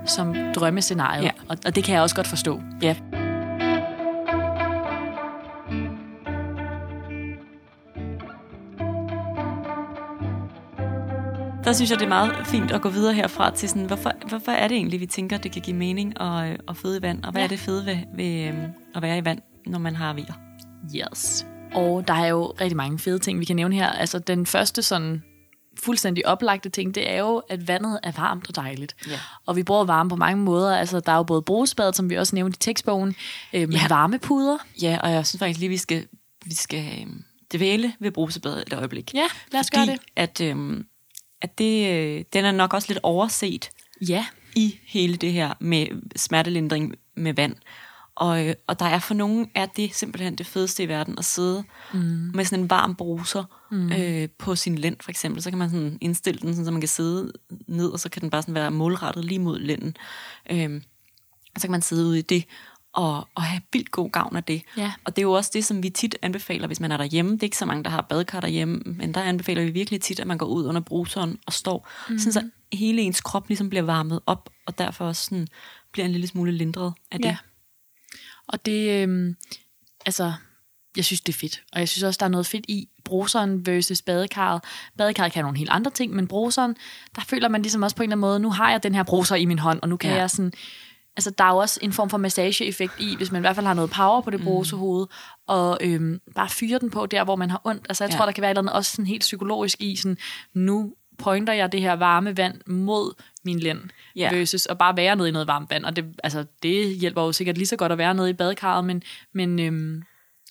[0.05, 1.31] som drømmescenariet, ja.
[1.49, 2.61] og, og det kan jeg også godt forstå.
[2.81, 2.95] Ja.
[11.65, 14.51] Der synes jeg, det er meget fint at gå videre herfra til sådan, hvorfor, hvorfor
[14.51, 17.31] er det egentlig, vi tænker, det kan give mening at, at føde i vand, og
[17.31, 17.43] hvad ja.
[17.43, 20.33] er det fede ved, ved øhm, at være i vand, når man har vier?
[20.95, 21.45] Yes.
[21.73, 23.89] Og der er jo rigtig mange fede ting, vi kan nævne her.
[23.89, 25.23] Altså den første sådan
[25.83, 28.95] fuldstændig oplagte ting, det er jo, at vandet er varmt og dejligt.
[29.07, 29.19] Ja.
[29.45, 30.77] Og vi bruger varme på mange måder.
[30.77, 33.15] Altså, der er jo både brusbad, som vi også nævnte i tekstbogen,
[33.53, 33.87] øh, med ja.
[33.87, 34.57] varmepuder.
[34.81, 36.07] Ja, og jeg synes faktisk lige, vi skal,
[36.45, 37.07] vi skal øh,
[37.53, 39.13] dvæle ved brusebadet et øjeblik.
[39.13, 40.01] Ja, lad os Fordi gøre det.
[40.15, 40.83] at øh,
[41.41, 43.69] at det, øh, den er nok også lidt overset
[44.07, 44.25] ja.
[44.55, 47.55] i hele det her med smertelindring med vand.
[48.15, 51.25] Og, øh, og der er for nogen, er det simpelthen det fedeste i verden at
[51.25, 51.99] sidde mm.
[52.33, 53.91] med sådan en varm bruser mm.
[53.91, 55.41] øh, på sin lænd, for eksempel.
[55.41, 57.31] Så kan man sådan indstille den, sådan, så man kan sidde
[57.67, 59.95] ned, og så kan den bare sådan være målrettet lige mod lænden.
[60.51, 60.81] Øh,
[61.57, 62.45] så kan man sidde ude i det
[62.95, 64.61] og, og have vildt god gavn af det.
[64.77, 64.93] Ja.
[65.03, 67.31] Og det er jo også det, som vi tit anbefaler, hvis man er derhjemme.
[67.31, 70.19] Det er ikke så mange, der har badekar derhjemme, men der anbefaler vi virkelig tit,
[70.19, 72.19] at man går ud under bruseren og står, mm-hmm.
[72.19, 75.47] sådan så hele ens krop ligesom bliver varmet op, og derfor også sådan
[75.91, 77.25] bliver en lille smule lindret af det.
[77.25, 77.37] Ja.
[78.47, 79.35] Og det, øh,
[80.05, 80.33] altså,
[80.95, 81.63] jeg synes, det er fedt.
[81.73, 84.63] Og jeg synes også, der er noget fedt i bruseren versus badekarret.
[84.97, 86.75] Badekarret kan nogle helt andre ting, men bruseren,
[87.15, 89.03] der føler man ligesom også på en eller anden måde, nu har jeg den her
[89.03, 90.17] bruser i min hånd, og nu kan ja.
[90.17, 90.53] jeg sådan
[91.17, 93.65] altså, der er jo også en form for massageeffekt i, hvis man i hvert fald
[93.65, 94.45] har noget power på det mm.
[94.45, 95.07] brusehoved,
[95.47, 97.85] og øhm, bare fyre den på der, hvor man har ondt.
[97.89, 98.17] Altså, jeg ja.
[98.17, 100.17] tror, der kan være noget også sådan helt psykologisk i, sådan,
[100.53, 103.13] nu pointer jeg det her varme vand mod
[103.45, 103.79] min lænd,
[104.15, 104.33] ja.
[104.33, 105.85] versus at bare være nede i noget varmt vand.
[105.85, 108.85] Og det, altså, det hjælper jo sikkert lige så godt at være nede i badekarret,
[108.85, 110.03] men, men øhm,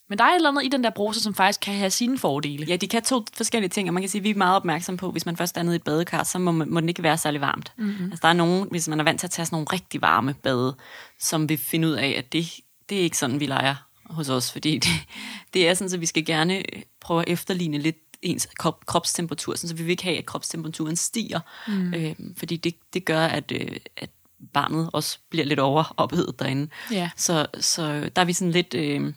[0.08, 2.18] men der er et eller andet i den der bruser, som faktisk kan have sine
[2.18, 2.66] fordele.
[2.66, 4.98] Ja, de kan to forskellige ting, og man kan sige, at vi er meget opmærksomme
[4.98, 7.18] på, hvis man først er nede i et badekar, så må, må den ikke være
[7.18, 7.72] særlig varmt.
[7.76, 8.04] Mm-hmm.
[8.04, 10.34] Altså, der er nogen, hvis man er vant til at tage sådan nogle rigtig varme
[10.34, 10.76] bade,
[11.20, 12.46] som vil finde ud af, at det,
[12.88, 13.74] det er ikke sådan, vi leger
[14.06, 14.90] hos os, fordi det,
[15.54, 16.62] det er sådan, at vi skal gerne
[17.00, 21.40] prøve at efterligne lidt ens krop, kropstemperatur, så vi vil ikke have, at kropstemperaturen stiger,
[21.68, 21.94] mm.
[21.94, 24.10] øh, fordi det, det gør, at, øh, at
[24.52, 26.68] barnet også bliver lidt overophedet derinde.
[26.92, 27.08] Yeah.
[27.16, 28.74] Så, så der er vi sådan lidt...
[28.74, 29.12] Øh,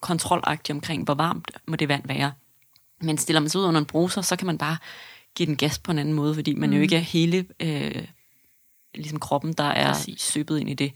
[0.00, 2.32] kontrolagtig omkring, hvor varmt må det vand være.
[3.00, 4.76] Men stiller man sig ud under en bruser, så kan man bare
[5.34, 6.76] give den gas på en anden måde, fordi man mm.
[6.76, 8.04] jo ikke er hele øh,
[8.94, 10.20] ligesom kroppen, der er Præcis.
[10.20, 10.92] søbet ind i det.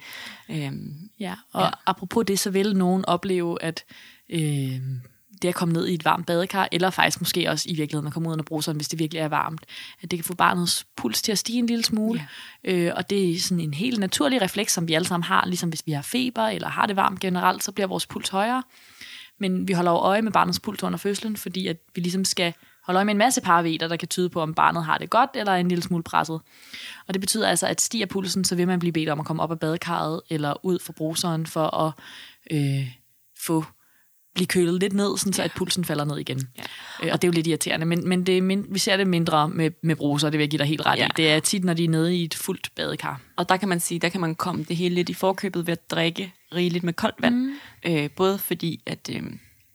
[0.50, 1.70] Øhm, ja, og ja.
[1.86, 3.84] apropos det, så vil nogen opleve, at
[4.28, 4.80] øh,
[5.42, 8.12] det at komme ned i et varmt badekar, eller faktisk måske også i virkeligheden at
[8.12, 9.66] komme ud under bruseren, hvis det virkelig er varmt,
[10.02, 12.28] at det kan få barnets puls til at stige en lille smule.
[12.64, 12.72] Ja.
[12.72, 15.68] Øh, og det er sådan en helt naturlig refleks, som vi alle sammen har, ligesom
[15.68, 18.62] hvis vi har feber eller har det varmt generelt, så bliver vores puls højere.
[19.38, 22.54] Men vi holder jo øje med barnets puls under fødslen, fordi at vi ligesom skal
[22.82, 25.30] holde øje med en masse parametre, der kan tyde på, om barnet har det godt
[25.34, 26.40] eller er en lille smule presset.
[27.06, 29.42] Og det betyder altså, at stiger pulsen, så vil man blive bedt om at komme
[29.42, 31.92] op af badekarret eller ud fra bruseren for at
[32.50, 32.88] øh,
[33.46, 33.64] få
[34.34, 36.48] blive kølet lidt ned, sådan, så at pulsen falder ned igen.
[36.58, 36.62] Ja.
[37.06, 39.48] Øh, og det er jo lidt irriterende, men, men det er vi ser det mindre
[39.48, 41.06] med, med bruser, det vil jeg give dig helt ret ja.
[41.06, 41.10] i.
[41.16, 43.20] Det er tit, når de er nede i et fuldt badekar.
[43.36, 45.72] Og der kan man sige, der kan man komme det hele lidt i forkøbet ved
[45.72, 47.34] at drikke rigeligt med koldt vand.
[47.34, 47.54] Mm.
[47.86, 49.22] Øh, både fordi, at, øh,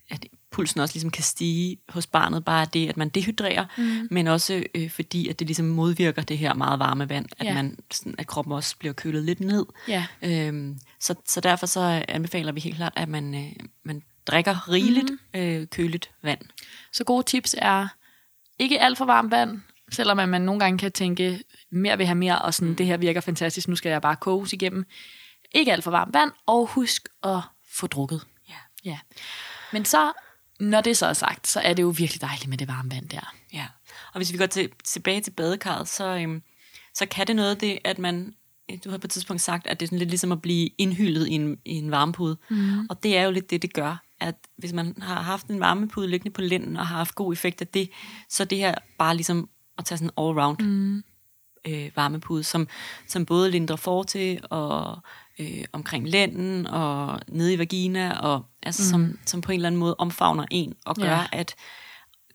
[0.09, 4.07] at pulsen også ligesom kan stige hos barnet, bare det, at man dehydrerer, mm.
[4.11, 7.53] men også øh, fordi, at det ligesom modvirker det her meget varme vand, at, ja.
[7.53, 9.65] man, sådan, at kroppen også bliver kølet lidt ned.
[9.87, 10.05] Ja.
[10.21, 13.51] Øhm, så, så derfor så anbefaler vi helt klart, at man, øh,
[13.83, 15.39] man drikker rigeligt mm.
[15.39, 16.41] øh, køligt vand.
[16.93, 17.87] Så gode tips er
[18.59, 19.61] ikke alt for varmt vand,
[19.91, 22.75] selvom man nogle gange kan tænke, mere vil have mere, og sådan, mm.
[22.75, 24.85] det her virker fantastisk, nu skal jeg bare koges igennem.
[25.51, 27.39] Ikke alt for varmt vand, og husk at
[27.71, 28.21] få drukket.
[28.49, 28.55] Ja.
[28.85, 28.99] ja.
[29.73, 30.11] Men så,
[30.59, 33.09] når det så er sagt, så er det jo virkelig dejligt med det varme vand
[33.09, 33.33] der.
[33.53, 33.65] Ja,
[34.13, 36.41] og hvis vi går til, tilbage til badekarret, så, øhm,
[36.93, 38.33] så kan det noget det, at man
[38.83, 41.27] du har på et tidspunkt sagt, at det er sådan lidt ligesom at blive indhyldet
[41.27, 42.37] i en, i en varmepude.
[42.49, 42.87] Mm.
[42.89, 46.07] Og det er jo lidt det, det gør at hvis man har haft en varmepude
[46.07, 47.89] liggende på lænden og har haft god effekt af det,
[48.29, 51.03] så det her bare ligesom at tage sådan en all-round mm.
[51.67, 52.67] øh, varmepude, som,
[53.07, 54.99] som både lindrer for til og
[55.39, 58.89] øh, omkring lænden og nede i vagina, og altså mm.
[58.89, 61.25] som, som på en eller anden måde omfavner en og gør, ja.
[61.31, 61.55] at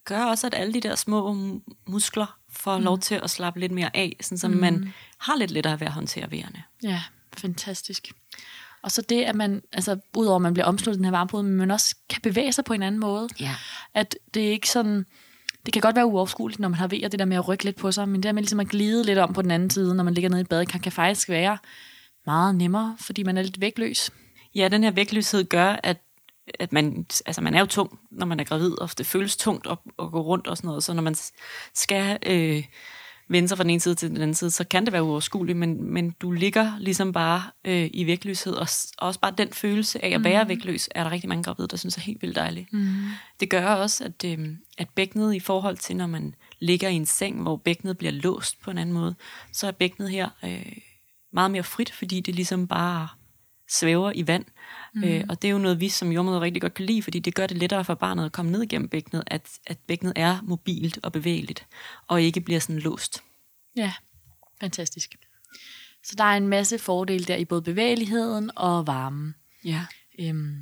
[0.05, 1.37] gør også, at alle de der små
[1.87, 2.85] muskler får mm.
[2.85, 4.57] lov til at slappe lidt mere af, sådan så mm.
[4.57, 6.63] man har lidt lettere ved at håndtere vejerne.
[6.83, 7.03] Ja,
[7.37, 8.13] fantastisk.
[8.83, 11.53] Og så det, at man, altså udover at man bliver omsluttet den her varmepude, men
[11.53, 13.29] man også kan bevæge sig på en anden måde.
[13.41, 13.55] Ja.
[13.95, 15.07] At det er ikke sådan,
[15.67, 17.77] det kan godt være uoverskueligt, når man har ved det der med at rykke lidt
[17.77, 19.95] på sig, men det der med ligesom at glide lidt om på den anden side,
[19.95, 21.59] når man ligger nede i badet, kan, kan faktisk være
[22.27, 24.11] meget nemmere, fordi man er lidt vægtløs.
[24.55, 25.99] Ja, den her vægtløshed gør, at
[26.61, 29.67] at man, altså man er jo tung, når man er gravid, og det føles tungt
[29.67, 31.15] at, at gå rundt og sådan noget, så når man
[31.75, 32.65] skal øh,
[33.33, 35.59] vende sig fra den ene side til den anden side, så kan det være uoverskueligt,
[35.59, 38.67] men, men du ligger ligesom bare øh, i vægtløshed, og,
[38.99, 40.49] og også bare den følelse af at være mm.
[40.49, 42.73] vægtløs, er der rigtig mange gravide, der synes er helt vildt dejligt.
[42.73, 42.95] Mm.
[43.41, 47.07] Det gør også, at, øh, at bækkenet i forhold til, når man ligger i en
[47.07, 49.15] seng, hvor bækkenet bliver låst på en anden måde,
[49.53, 50.73] så er bækkenet her øh,
[51.33, 53.09] meget mere frit, fordi det ligesom bare
[53.71, 54.45] svæver i vand.
[54.95, 55.05] Mm.
[55.05, 57.35] Øh, og det er jo noget, vi som jordmøder rigtig godt kan lide, fordi det
[57.35, 60.99] gør det lettere for barnet at komme ned igennem bækkenet, at, at bækkenet er mobilt
[61.03, 61.67] og bevægeligt,
[62.09, 63.23] og ikke bliver sådan låst.
[63.77, 63.93] Ja,
[64.61, 65.15] fantastisk.
[66.05, 69.35] Så der er en masse fordele der i både bevægeligheden og varmen.
[69.65, 69.85] Ja.
[70.21, 70.57] Øhm,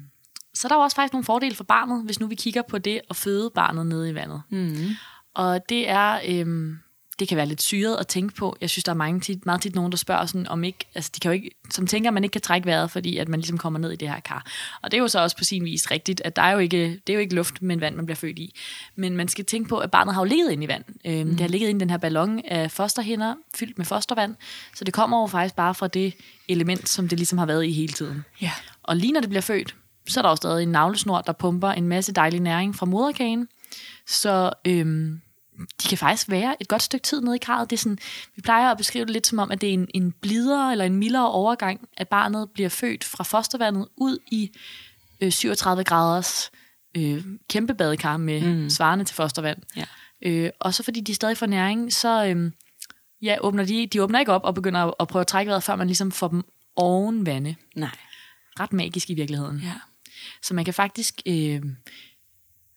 [0.54, 3.00] så der er også faktisk nogle fordele for barnet, hvis nu vi kigger på det
[3.10, 4.42] at føde barnet nede i vandet.
[4.50, 4.88] Mm.
[5.34, 6.78] Og det er øhm,
[7.20, 8.56] det kan være lidt syret at tænke på.
[8.60, 11.10] Jeg synes, der er mange tit, meget tit nogen, der spørger sådan, om ikke, altså
[11.14, 13.40] de kan jo ikke, som tænker, at man ikke kan trække vejret, fordi at man
[13.40, 14.46] ligesom kommer ned i det her kar.
[14.82, 17.00] Og det er jo så også på sin vis rigtigt, at der er jo ikke,
[17.06, 18.54] det er jo ikke luft, men vand, man bliver født i.
[18.96, 20.84] Men man skal tænke på, at barnet har jo ligget inde i vand.
[21.04, 21.30] Øhm, mm.
[21.30, 24.36] Det har ligget inde i den her ballon af fosterhinder, fyldt med fostervand.
[24.74, 26.14] Så det kommer jo faktisk bare fra det
[26.48, 28.24] element, som det ligesom har været i hele tiden.
[28.42, 28.52] Ja.
[28.82, 29.76] Og lige når det bliver født,
[30.08, 33.48] så er der jo stadig en navlesnor, der pumper en masse dejlig næring fra moderkagen.
[34.06, 35.20] Så øhm,
[35.82, 37.70] de kan faktisk være et godt stykke tid nede i karret.
[37.70, 37.98] Det er sådan,
[38.36, 40.84] vi plejer at beskrive det lidt som om, at det er en, en blidere eller
[40.84, 44.50] en mildere overgang, at barnet bliver født fra fostervandet ud i
[45.20, 46.50] øh, 37 graders
[46.96, 48.70] øh, kæmpe badekar med mm.
[48.70, 49.58] svarende til fostervand.
[49.76, 49.84] Ja.
[50.22, 52.52] Øh, og så fordi de stadig får næring, så øh,
[53.22, 55.62] ja, åbner de, de åbner ikke op og begynder at, at prøve at trække vejret,
[55.62, 56.42] før man ligesom får dem
[56.76, 57.54] oven vande.
[57.76, 57.96] Nej.
[58.60, 59.58] Ret magisk i virkeligheden.
[59.58, 59.74] Ja.
[60.42, 61.22] Så man kan faktisk...
[61.26, 61.62] Øh,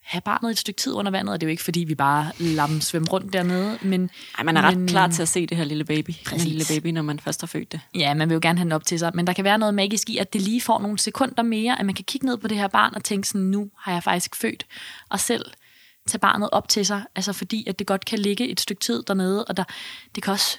[0.04, 2.32] have barnet et stykke tid under vandet, og det er jo ikke, fordi vi bare
[2.38, 3.78] lader dem svømme rundt dernede.
[3.82, 6.48] Men, Ej, man er ret men, klar til at se det her lille baby, præcis.
[6.48, 7.80] lille baby, når man først har født det.
[7.96, 9.74] Ja, man vil jo gerne have den op til sig, men der kan være noget
[9.74, 12.48] magisk i, at det lige får nogle sekunder mere, at man kan kigge ned på
[12.48, 14.66] det her barn og tænke sådan, nu har jeg faktisk født,
[15.10, 15.46] og selv
[16.08, 19.04] tage barnet op til sig, altså fordi, at det godt kan ligge et stykke tid
[19.04, 19.64] dernede, og der,
[20.16, 20.58] det kan også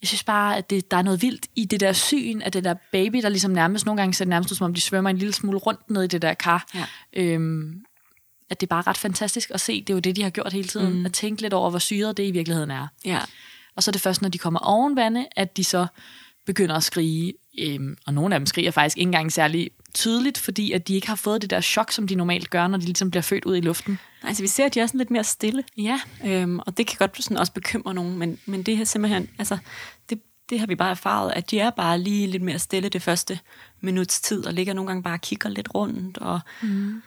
[0.00, 2.64] jeg synes bare, at det, der er noget vildt i det der syn af det
[2.64, 5.10] der baby, der ligesom nærmest, nogle gange ser det nærmest ud, som om de svømmer
[5.10, 6.66] en lille smule rundt ned i det der kar.
[6.74, 6.86] Ja.
[7.12, 7.82] Øhm,
[8.50, 9.80] at det er bare ret fantastisk at se.
[9.80, 10.98] Det er jo det, de har gjort hele tiden.
[10.98, 11.06] Mm.
[11.06, 12.86] At tænke lidt over, hvor syret det i virkeligheden er.
[13.04, 13.20] Ja.
[13.76, 15.86] Og så er det først, når de kommer oven vande, at de så
[16.46, 17.34] begynder at skrige.
[17.60, 21.08] Øhm, og nogle af dem skriger faktisk ikke engang særlig tydeligt, fordi at de ikke
[21.08, 23.56] har fået det der chok, som de normalt gør, når de ligesom bliver født ud
[23.56, 23.98] i luften.
[24.22, 25.64] Altså vi ser, at de er sådan lidt mere stille.
[25.76, 26.00] Ja.
[26.24, 29.58] Øhm, og det kan godt sådan også bekymre nogen, men, men det her simpelthen, altså
[30.10, 33.02] det, det har vi bare erfaret, at de er bare lige lidt mere stille det
[33.02, 33.38] første
[33.80, 37.02] minuts tid, og ligger nogle gange bare og kigger lidt rundt, og mm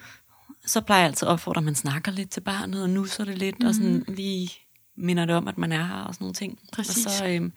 [0.69, 3.25] så plejer jeg altid at opfordre, at man snakker lidt til barnet, og nu så
[3.25, 3.67] det lidt, mm.
[3.67, 4.13] og sådan mhm.
[4.13, 4.51] lige
[4.97, 6.59] minder det om, at man er her, og sådan nogle ting.
[6.73, 7.05] Præcis.
[7.05, 7.53] Og så, øhm,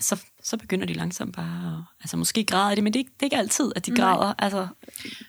[0.00, 3.24] så, så begynder de langsomt bare, at, altså måske græder de, men det, det er
[3.24, 4.00] ikke altid, at de Nej.
[4.00, 4.34] græder.
[4.38, 4.68] Altså,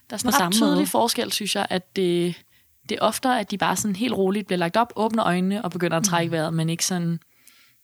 [0.09, 0.87] der er sådan en ret tydelig måde.
[0.87, 2.35] forskel, synes jeg, at det,
[2.89, 5.71] det er oftere, at de bare sådan helt roligt bliver lagt op, åbner øjnene og
[5.71, 7.19] begynder at trække vejret, men ikke sådan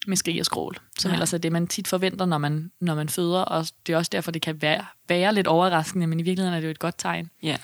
[0.08, 1.16] med skrig og skrål, som Nej.
[1.16, 4.10] ellers er det, man tit forventer, når man, når man føder, og det er også
[4.10, 6.96] derfor, det kan være, være lidt overraskende, men i virkeligheden er det jo et godt
[6.98, 7.30] tegn.
[7.44, 7.58] Ja.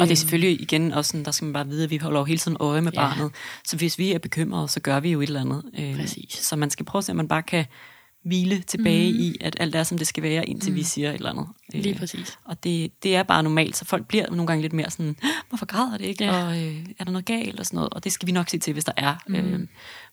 [0.00, 0.16] det er Øhm.
[0.16, 2.56] selvfølgelig igen også sådan, der skal man bare vide, at vi holder jo hele tiden
[2.60, 3.00] øje med Ja.
[3.00, 3.32] barnet.
[3.64, 5.62] Så hvis vi er bekymrede, så gør vi jo et eller andet.
[5.78, 6.32] Øh, Præcis.
[6.32, 7.64] Så man skal prøve at se, at man bare kan
[8.24, 9.18] hvile tilbage mm.
[9.18, 10.76] i, at alt er, som det skal være, indtil mm.
[10.76, 11.46] vi siger et eller andet.
[11.72, 12.38] Lige Øh, præcis.
[12.44, 15.16] Og det, det er bare normalt, så folk bliver nogle gange lidt mere sådan,
[15.48, 16.44] hvorfor græder det ikke, Ja.
[16.46, 17.90] og øh, er der noget galt, og sådan noget.
[17.92, 19.14] Og det skal vi nok se til, hvis der er.
[19.28, 19.34] Mm.
[19.34, 19.60] Øh,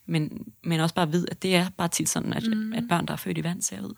[0.08, 0.32] men,
[0.64, 2.74] men også bare vide, at det er bare tit sådan, at, mm.
[2.74, 3.94] at børn, der er født i vand, ser ud.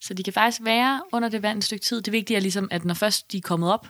[0.00, 2.02] Så de kan faktisk være under det vand et stykke tid.
[2.02, 3.86] Det vigtige er ligesom, at når først de er kommet op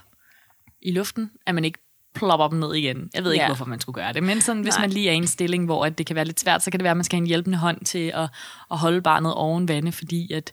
[0.84, 1.78] i luften, at man ikke
[2.14, 3.10] plopper dem ned igen.
[3.14, 3.48] Jeg ved ikke, Ja.
[3.48, 4.80] hvorfor man skulle gøre det, men sådan, hvis Nej.
[4.80, 6.80] man lige er i en stilling, hvor at det kan være lidt svært, så kan
[6.80, 8.28] det være, at man skal have en hjælpende hånd til at,
[8.70, 10.52] at holde barnet oven vande, fordi at,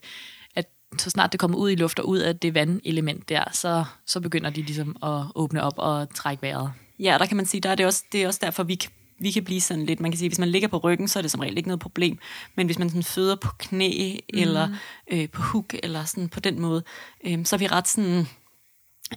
[0.56, 0.66] at
[0.98, 4.20] så snart det kommer ud i luft og ud af det vandelement der, så, så
[4.20, 6.72] begynder de ligesom at åbne op og trække vejret.
[7.00, 8.92] Ja, der kan man sige, der er det, også, det er også derfor, vi kan,
[9.20, 11.22] vi kan blive sådan lidt, man kan sige, hvis man ligger på ryggen, så er
[11.22, 12.18] det som regel ikke noget problem,
[12.56, 14.40] men hvis man sådan føder på knæ, mm.
[14.40, 14.70] eller
[15.12, 16.84] øh, på huk, eller sådan på den måde,
[17.26, 18.28] øh, så er vi ret sådan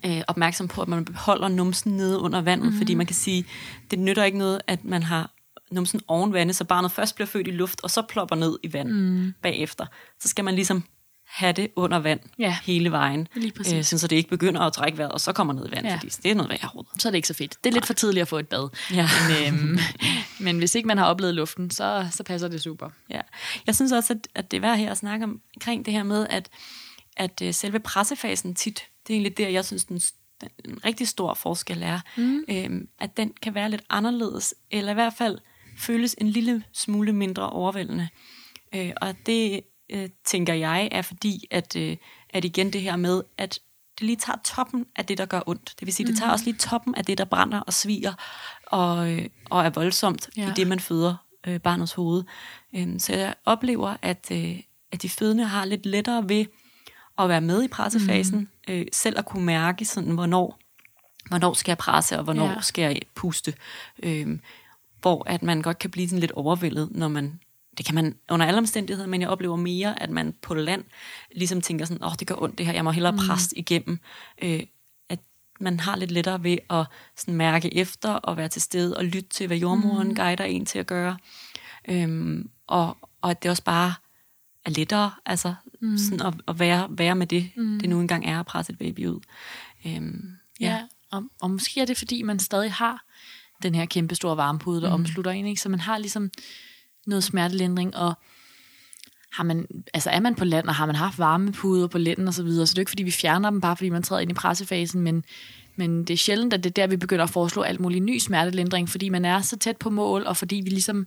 [0.07, 2.79] øh, opmærksom på, at man beholder numsen nede under vandet, mm.
[2.79, 3.45] fordi man kan sige,
[3.91, 5.31] det nytter ikke noget, at man har
[5.71, 8.73] numsen oven vandet, så barnet først bliver født i luft, og så plopper ned i
[8.73, 9.35] vand mm.
[9.43, 9.87] bagefter.
[10.21, 10.85] Så skal man ligesom
[11.27, 12.57] have det under vand Ja.
[12.63, 15.71] hele vejen, øh, så det ikke begynder at trække vejret, og så kommer ned i
[15.77, 15.95] vand, Ja.
[15.95, 16.85] fordi det er noget værre råd.
[16.99, 17.57] Så er det ikke så fedt.
[17.65, 18.69] Det er lidt for tidligt at få et bad.
[18.93, 19.09] Ja.
[19.29, 19.79] Men, øhm,
[20.47, 22.89] men hvis ikke man har oplevet luften, så, så passer det super.
[23.11, 23.21] Ja.
[23.67, 26.03] Jeg synes også, at, at det er værd her at snakke om, omkring det her
[26.03, 26.49] med, at,
[27.17, 29.99] at uh, selve pressefasen tit, det er egentlig der, jeg synes, den,
[30.41, 32.45] den en rigtig stor forskel er, mm.
[32.49, 35.39] øhm, at den kan være lidt anderledes, eller i hvert fald
[35.79, 38.09] føles en lille smule mindre overvældende.
[38.75, 41.97] Øh, og det øh, tænker jeg er fordi, at, øh,
[42.31, 43.59] at igen det her med, at
[43.99, 45.75] det lige tager toppen af det, der gør ondt.
[45.81, 48.13] Det vil sige, det tager også lige toppen af det, der brænder og sviger,
[48.67, 50.51] og, øh, og er voldsomt Ja.
[50.51, 52.25] i det, man føder øh, barnets hoved.
[52.75, 54.61] Øhm, så jeg oplever, at, øh,
[54.93, 56.47] at de fødende har lidt lettere ved
[57.19, 58.49] at være med i pressefasen, mm.
[58.69, 60.59] øh, selv at kunne mærke, sådan, hvornår,
[61.29, 62.61] hvornår skal jeg presse, og hvornår Ja.
[62.61, 63.55] skal jeg puste.
[64.03, 64.41] Øhm,
[65.01, 67.41] hvor at man godt kan blive sådan lidt overvældet, når man
[67.79, 70.85] det kan man under alle omstændigheder, men jeg oplever mere, at man på land
[71.35, 73.19] ligesom tænker sådan, åh, oh, det gør ondt det her, jeg må hellere Mm.
[73.19, 73.99] presse igennem.
[74.43, 74.63] Øh,
[75.09, 75.19] at
[75.61, 76.85] man har lidt lettere ved at
[77.17, 80.15] sådan mærke efter og være til stede og lytte til, hvad jordmoren mm.
[80.15, 81.17] guider en til at gøre.
[81.89, 83.95] Øhm, og, og at det også bare
[84.65, 85.55] er lettere altså,
[85.91, 85.99] mm.
[85.99, 87.79] sådan at, at være, være med det, mm.
[87.81, 89.21] det nu engang er at presse et baby ud.
[89.87, 93.05] Øhm, Ja, ja og, og måske er det, fordi man stadig har
[93.63, 94.95] den her kæmpe store varmepude, der mm.
[94.95, 95.61] omslutter en, ikke?
[95.61, 96.31] så man har ligesom
[97.07, 98.15] noget smertelindring, og
[99.33, 102.35] har man, altså er man på land, og har man haft varmepuder på lænden og
[102.35, 104.23] så videre, så det er jo ikke, fordi vi fjerner dem, bare fordi man træder
[104.23, 105.25] ind i pressefasen, men,
[105.77, 108.19] men det er sjældent, at det er der, vi begynder at foreslå alt muligt ny
[108.19, 111.07] smertelindring, fordi man er så tæt på mål, og fordi vi ligesom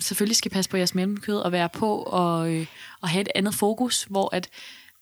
[0.00, 2.66] selvfølgelig skal passe på jeres mellemkød og være på og, øh,
[3.00, 4.48] og have et andet fokus, hvor at,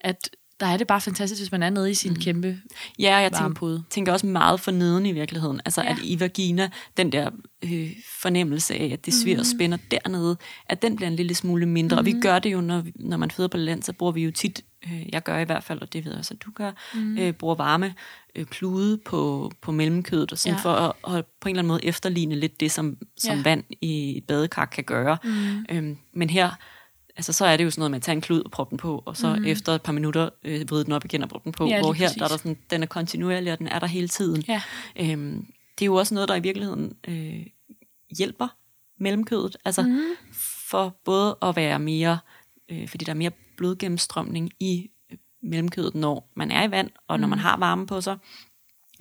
[0.00, 0.30] at
[0.60, 2.20] der er det bare fantastisk, hvis man er nede i sin mm.
[2.20, 2.60] kæmpe
[2.98, 5.60] Ja, og jeg tænker, tænker også meget for neden i virkeligheden.
[5.64, 5.90] Altså, Ja.
[5.90, 7.30] at i vagina, den der
[7.64, 9.40] øh, fornemmelse af, at det svir Mhm.
[9.40, 11.94] og spænder dernede, at den bliver en lille smule mindre.
[11.94, 11.98] Mm.
[11.98, 14.30] Og vi gør det jo, når, når man føder på land, så bruger vi jo
[14.30, 16.72] tit, øh, jeg gør i hvert fald, og det ved jeg også, at du gør,
[16.94, 17.18] mm.
[17.18, 17.94] øh, bruger varme
[18.36, 20.62] øh, plude på, på mellemkødet, og sådan Ja.
[20.62, 23.42] for at, at på en eller anden måde efterligne lidt det, som, som Ja.
[23.42, 25.18] vand i et badekar kan gøre.
[25.24, 25.66] Mm.
[25.70, 26.50] Øhm, men her,
[27.16, 28.78] altså så er det jo sådan noget med at tage en klud og proppe den
[28.78, 29.44] på, og så mm.
[29.44, 31.92] efter et par minutter øh, vride den op igen og proppe den på, Ja, hvor
[31.92, 32.18] her præcis.
[32.18, 34.44] der er der sådan, den er kontinuerlig, og den er der hele tiden.
[34.48, 34.62] Ja.
[35.00, 35.46] Øhm,
[35.78, 37.46] det er jo også noget, der i virkeligheden øh,
[38.18, 38.48] hjælper
[39.00, 40.00] mellemkødet, altså mm.
[40.70, 42.18] for både at være mere,
[42.68, 47.16] øh, fordi der er mere blodgennemstrømning i øh, mellemkødet, når man er i vand, og
[47.16, 47.20] mm.
[47.20, 48.18] når man har varme på sig,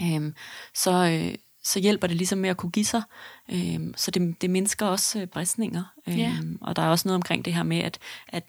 [0.01, 0.33] øhm,
[0.73, 3.01] så, øh, så hjælper det ligesom med at kunne give sig.
[3.51, 5.83] Øhm, så det, det mindsker også øh, bristninger.
[6.07, 6.37] Øhm, Ja.
[6.61, 8.43] Og der er også noget omkring det her med, at, at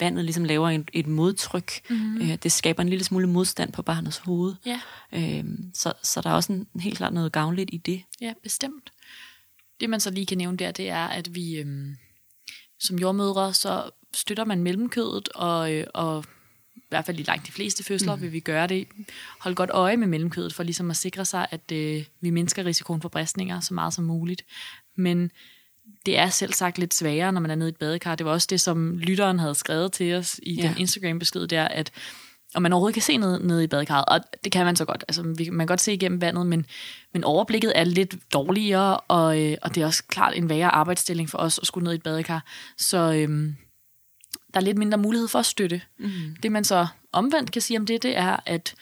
[0.00, 1.90] vandet ligesom laver en, et modtryk.
[1.90, 2.16] Mm.
[2.16, 4.54] Øh, det skaber en lille smule modstand på barnets hoved.
[4.66, 4.80] Ja.
[5.12, 8.02] Øhm, så, så der er også en, helt klart noget gavnligt i det.
[8.20, 8.92] Ja, bestemt.
[9.80, 11.96] Det man så lige kan nævne der, det er, at vi øhm,
[12.80, 16.24] som jordmødre, så støtter man mellemkødet, og, øh, og
[16.76, 18.22] i hvert fald i langt de fleste fødsler mm.
[18.22, 18.88] vil vi gøre det.
[19.40, 23.02] Hold godt øje med mellemkødet, for ligesom at sikre sig, at øh, vi mindsker risikoen
[23.02, 24.44] for bristninger så meget som muligt.
[24.96, 25.30] Men
[26.06, 28.14] det er selv sagt lidt sværere, når man er nede i et badekar.
[28.14, 30.68] Det var også det, som lytteren havde skrevet til os i Ja.
[30.68, 31.92] den Instagram-besked der, at
[32.54, 35.04] og man overhovedet kan se ned, nede i badekarret, og det kan man så godt.
[35.08, 36.66] Altså, vi, man kan godt se igennem vandet, men,
[37.12, 41.30] men overblikket er lidt dårligere, og, øh, og det er også klart en værre arbejdsstilling
[41.30, 42.44] for os at skulle ned i et badekar.
[42.78, 43.56] Så øhm,
[44.54, 45.80] der er lidt mindre mulighed for at støtte.
[45.98, 46.36] Mm.
[46.42, 48.74] Det man så omvendt kan sige om det, det er, at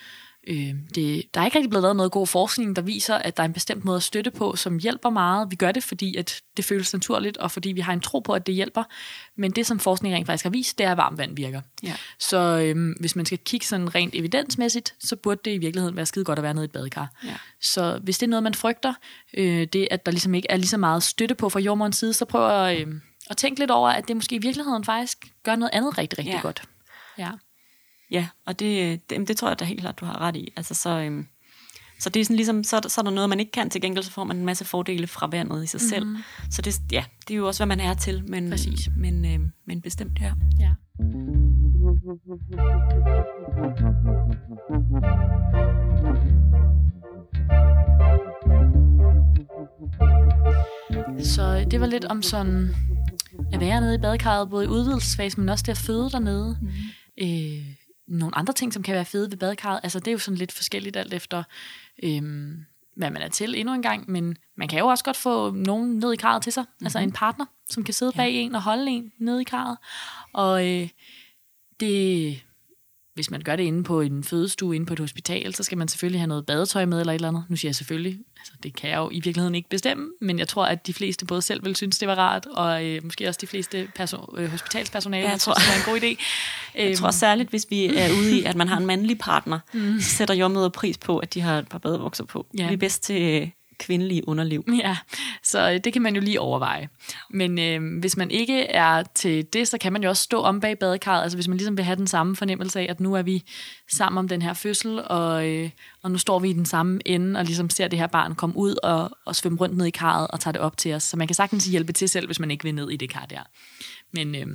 [0.47, 3.43] Øh, det, der er ikke rigtig blevet lavet noget god forskning, der viser, at der
[3.43, 5.51] er en bestemt måde at støtte på, som hjælper meget.
[5.51, 8.33] Vi gør det, fordi at det føles naturligt, og fordi vi har en tro på,
[8.33, 8.85] at det hjælper.
[9.37, 11.61] Men det, som forskning rent faktisk har vist, det er, at varmt vand virker.
[11.83, 11.95] Ja.
[12.19, 16.07] Så øhm, hvis man skal kigge sådan rent evidensmæssigt, så burde det i virkeligheden være
[16.07, 17.13] skide godt at være nede i et badekar.
[17.25, 17.37] Ja.
[17.61, 18.95] Så hvis det er noget, man frygter,
[19.37, 22.13] øh, det at der ligesom ikke er lige så meget støtte på fra jordmorens side,
[22.13, 22.95] så prøv at, øh,
[23.31, 26.35] at tænke lidt over, at det måske i virkeligheden faktisk gør noget andet rigtig, rigtig
[26.35, 26.41] Ja.
[26.41, 26.63] godt.
[27.19, 27.31] Ja.
[28.11, 30.53] Ja, og det, det, det tror jeg da helt klart, du har ret i.
[30.57, 31.27] Altså, så, øhm,
[31.99, 33.71] så det er sådan ligesom, så, så er der noget, man ikke kan.
[33.71, 36.17] Til gengæld så får man en masse fordele fra vandet i sig mm-hmm.
[36.17, 36.25] selv.
[36.51, 38.25] Så det, ja, det er jo også, hvad man er til.
[38.29, 38.89] Men, Præcis.
[38.97, 40.33] Men, øhm, men bestemt, ja.
[40.61, 40.71] ja.
[51.23, 52.75] Så det var lidt om sådan
[53.53, 56.59] at være nede i badekarret, både i udvidelsesfasen, men også det at føde dernede.
[56.63, 56.69] Mm.
[57.23, 57.67] Øh,
[58.09, 60.53] nogle andre ting, som kan være fede ved badekarret, altså det er jo sådan lidt
[60.53, 61.43] forskelligt alt efter,
[62.03, 62.23] øh,
[62.97, 65.99] hvad man er til endnu en gang, men man kan jo også godt få nogen
[65.99, 66.87] ned i karret til sig, mm-hmm.
[66.87, 69.79] altså en partner, som kan sidde bag en og holde en nede i karret.
[70.33, 70.89] Og øh,
[71.81, 72.43] det,
[73.17, 75.89] hvis man gør det inde på en fødestue, inde på et hospital, så skal man
[75.89, 77.45] selvfølgelig have noget badetøj med eller et eller andet.
[77.49, 80.49] Nu siger jeg selvfølgelig, altså det kan jeg jo i virkeligheden ikke bestemme, men jeg
[80.49, 83.39] tror, at de fleste både selv vil synes, det var rart, og øh, måske også
[83.41, 86.23] de fleste perso- øh, hospitalspersonale Ja, jeg tror- synes, det var en god idé.
[86.83, 90.01] Jeg tror særligt, hvis vi er ude i, at man har en mandlig partner, mm.
[90.01, 92.47] så sætter jordmøder pris på, at de har et par badebukser på.
[92.59, 92.67] Ja.
[92.69, 94.65] Vi er bedst til kvindelige underliv.
[94.79, 94.97] Ja,
[95.43, 96.89] så øh, det kan man jo lige overveje.
[97.31, 100.61] Men øh, hvis man ikke er til det, så kan man jo også stå om
[100.61, 101.23] bag badekarret.
[101.23, 103.45] Altså hvis man ligesom vil have den samme fornemmelse af, at nu er vi
[103.93, 105.71] sammen om den her fødsel, og, øh,
[106.03, 108.57] og nu står vi i den samme ende, og ligesom ser det her barn komme
[108.57, 111.03] ud og, og svømme rundt ned i karret og tager det op til os.
[111.03, 113.27] Så man kan sagtens hjælpe til selv, hvis man ikke vil ned i det kar
[113.27, 113.43] der.
[114.13, 114.47] Men, øh,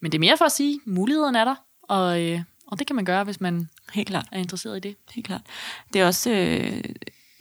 [0.00, 2.96] men det er mere for at sige, muligheden er der, og, øh, og det kan
[2.96, 4.26] man gøre, hvis man Helt klart.
[4.32, 4.96] er interesseret i det.
[5.14, 5.40] Helt klart.
[5.92, 6.84] Det er også øh,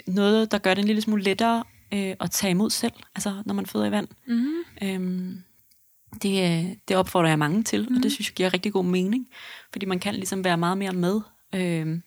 [0.08, 3.54] noget, der gør det en lille smule lettere øh, at tage imod selv, altså når
[3.54, 4.08] man føder i vand.
[4.28, 4.56] Mm-hmm.
[4.82, 5.44] Øhm,
[6.22, 7.96] det, øh, det opfordrer jeg mange til, mm.
[7.98, 9.28] og det synes jeg giver rigtig god mening,
[9.72, 11.22] fordi man kan ligesom være meget mere med.
[11.56, 12.04] Øhm,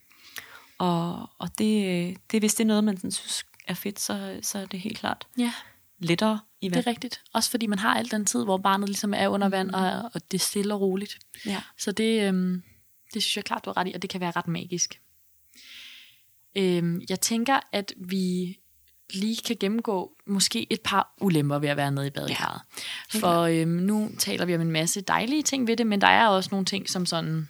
[0.78, 4.38] og og det, øh, det, hvis det er noget, man sådan synes er fedt, så,
[4.42, 5.52] så er det helt klart Ja.
[5.98, 6.86] lettere i Det vand.
[6.86, 7.22] er rigtigt.
[7.34, 10.30] Også fordi man har al den tid, hvor barnet ligesom er under vand, og, og
[10.30, 11.18] det er stille og roligt.
[11.46, 11.62] Ja.
[11.78, 12.62] Så det, øhm,
[13.14, 15.00] det synes jeg klart, du har ret i, og det kan være ret magisk.
[16.56, 18.56] Øhm, jeg tænker, at vi
[19.14, 22.60] lige kan gennemgå måske et par ulemper ved at være nede i badekarret.
[23.14, 26.06] Ja, For øhm, nu taler vi om en masse dejlige ting ved det, men der
[26.06, 27.48] er også nogle ting, som sådan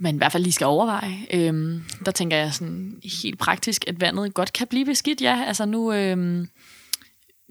[0.00, 1.26] man i hvert fald lige skal overveje.
[1.30, 5.20] Øhm, der tænker jeg sådan helt praktisk, at vandet godt kan blive beskidt.
[5.20, 6.48] Ja, altså nu, øhm,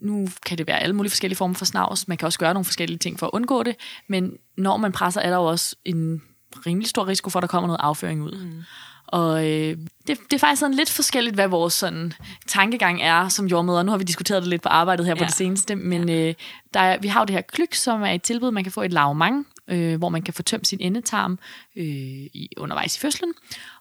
[0.02, 2.08] nu kan det være alle mulige forskellige former for snavs.
[2.08, 3.76] Man kan også gøre nogle forskellige ting for at undgå det.
[4.08, 6.22] Men når man presser, er der jo også en
[6.66, 8.46] rimelig stor risiko for, at der kommer noget afføring ud.
[8.46, 8.64] Mm.
[9.08, 12.14] Og øh, det, det er faktisk sådan lidt forskelligt, hvad vores sådan,
[12.48, 13.84] tankegang er som jordmøder.
[13.84, 15.16] Nu har vi diskuteret det lidt på arbejdet her ja.
[15.16, 15.28] på Ja.
[15.28, 16.34] det seneste, men øh,
[16.74, 18.82] der er, vi har jo det her klyk, som er et tilbud, man kan få
[18.82, 21.40] et lavmang, øh, hvor man kan få tømt sin endetarm
[21.76, 23.34] øh, i, undervejs i fødslen.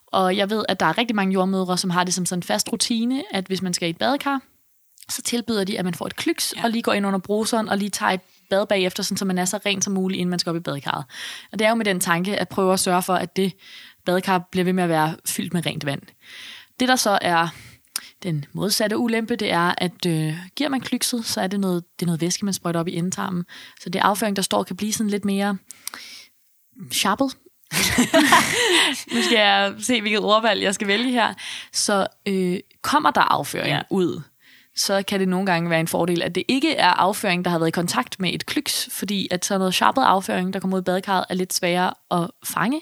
[0.07, 2.43] Og jeg ved, at der er rigtig mange jordmødre, som har det som sådan en
[2.43, 4.41] fast rutine, at hvis man skal i et badekar,
[5.09, 6.63] så tilbyder de, at man får et klyks, ja.
[6.63, 9.37] og lige går ind under bruseren, og lige tager et bad bagefter, sådan, så man
[9.37, 11.05] er så ren som muligt, inden man skal op i badekarret.
[11.51, 13.53] Og det er jo med den tanke, at prøve at sørge for, at det
[14.07, 16.01] badekar bliver ved med at være fyldt med rent vand.
[16.79, 17.47] Det, der så er
[18.23, 22.05] den modsatte ulempe, det er, at øh, giver man klykset, så er det noget, det
[22.05, 23.45] er noget væske, man sprøjter op i endetarmen.
[23.79, 25.57] Så det afføring, der står, kan blive sådan lidt mere
[26.91, 27.37] sharpet.
[29.13, 31.33] nu skal jeg se, hvilket ordvalg jeg skal vælge her.
[31.73, 33.75] Så øh, kommer der afføring ja.
[33.75, 33.81] Ja.
[33.89, 34.21] ud,
[34.77, 37.59] så kan det nogle gange være en fordel, at det ikke er afføring, der har
[37.59, 40.81] været i kontakt med et klyks, fordi at sådan noget sharpet afføring, der kommer ud
[40.81, 42.81] i badekarret, er lidt sværere at fange,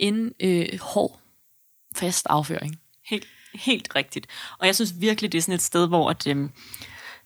[0.00, 1.20] end øh, hård,
[1.96, 2.76] fast afføring.
[3.10, 4.26] Helt, helt rigtigt.
[4.58, 6.50] Og jeg synes virkelig, det er sådan et sted, hvor at, øhm,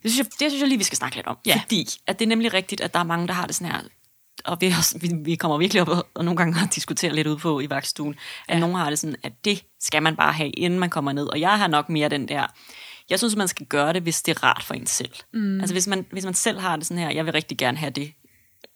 [0.03, 1.38] det, synes jeg, det synes jeg lige, vi skal snakke lidt om.
[1.46, 1.61] Ja.
[1.62, 3.81] Fordi at det er nemlig rigtigt, at der er mange, der har det sådan her,
[4.44, 7.27] og vi, også, vi, vi kommer virkelig op og, og nogle gange har diskuteret lidt
[7.27, 8.14] ud på i vagtstuen,
[8.49, 8.61] at Ja.
[8.61, 11.26] nogen har det sådan, at det skal man bare have, inden man kommer ned.
[11.26, 12.47] Og jeg har nok mere den der,
[13.11, 15.13] jeg synes, man skal gøre det, hvis det er rart for en selv.
[15.33, 15.61] Mm.
[15.61, 17.91] Altså hvis man, hvis man selv har det sådan her, jeg vil rigtig gerne have
[17.91, 18.13] det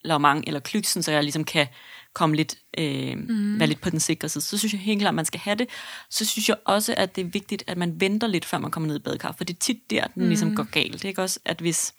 [0.04, 1.66] lavmang eller klyksen, så jeg ligesom kan
[2.14, 3.58] komme lidt, øh, mm.
[3.58, 4.44] være lidt på den sikre side.
[4.44, 5.68] Så synes jeg helt klart, at man skal have det.
[6.10, 8.86] Så synes jeg også, at det er vigtigt, at man venter lidt, før man kommer
[8.86, 9.32] ned i badekar.
[9.32, 10.28] For det er tit der, den mm.
[10.28, 10.92] ligesom går galt.
[10.92, 11.94] Det er ikke også, at hvis...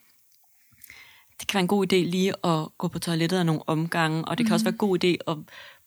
[1.39, 4.37] Det kan være en god idé lige at gå på toilettet af nogle omgange, og
[4.37, 5.37] det kan også være en god idé at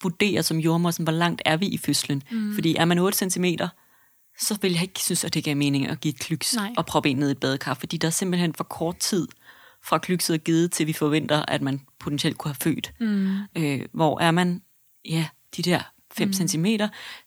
[0.03, 2.23] vurdere som jordmor, sådan, hvor langt er vi i fødslen.
[2.31, 2.55] Mm.
[2.55, 3.45] Fordi er man 8 cm,
[4.41, 6.75] så vil jeg ikke synes, at det giver mening at give klyks Nej.
[6.77, 9.29] og proppe en ned i et badekar, fordi der er simpelthen for kort tid
[9.83, 12.93] fra klykset er givet, til vi forventer, at man potentielt kunne have født.
[13.01, 13.39] Mm.
[13.57, 14.63] Øh, hvor er man,
[15.05, 15.27] ja,
[15.57, 15.81] de der
[16.13, 16.33] 5 mm.
[16.33, 16.67] cm,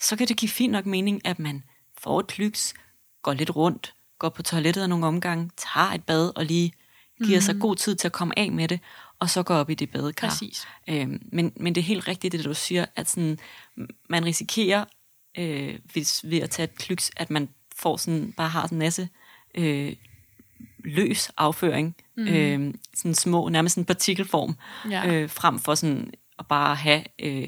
[0.01, 1.63] så kan det give fint nok mening, at man
[1.97, 2.73] får et klyks,
[3.21, 6.73] går lidt rundt, går på toilettet nogle omgange, tager et bad og lige
[7.23, 7.41] giver mm.
[7.41, 8.79] sig god tid til at komme af med det,
[9.19, 10.27] og så går op i det badekar.
[10.27, 10.67] Præcis.
[10.89, 13.39] Øhm, men, men det er helt rigtigt, det du siger, at sådan,
[14.09, 14.85] man risikerer
[15.37, 18.79] øh, hvis, ved at tage et klyks, at man får sådan, bare har sådan en
[18.79, 19.09] masse
[19.55, 19.95] øh,
[20.85, 22.27] løs afføring, mm.
[22.27, 24.55] øh, sådan små, nærmest en partikelform,
[24.89, 25.07] Ja.
[25.07, 27.47] øh, frem for sådan at bare have øh,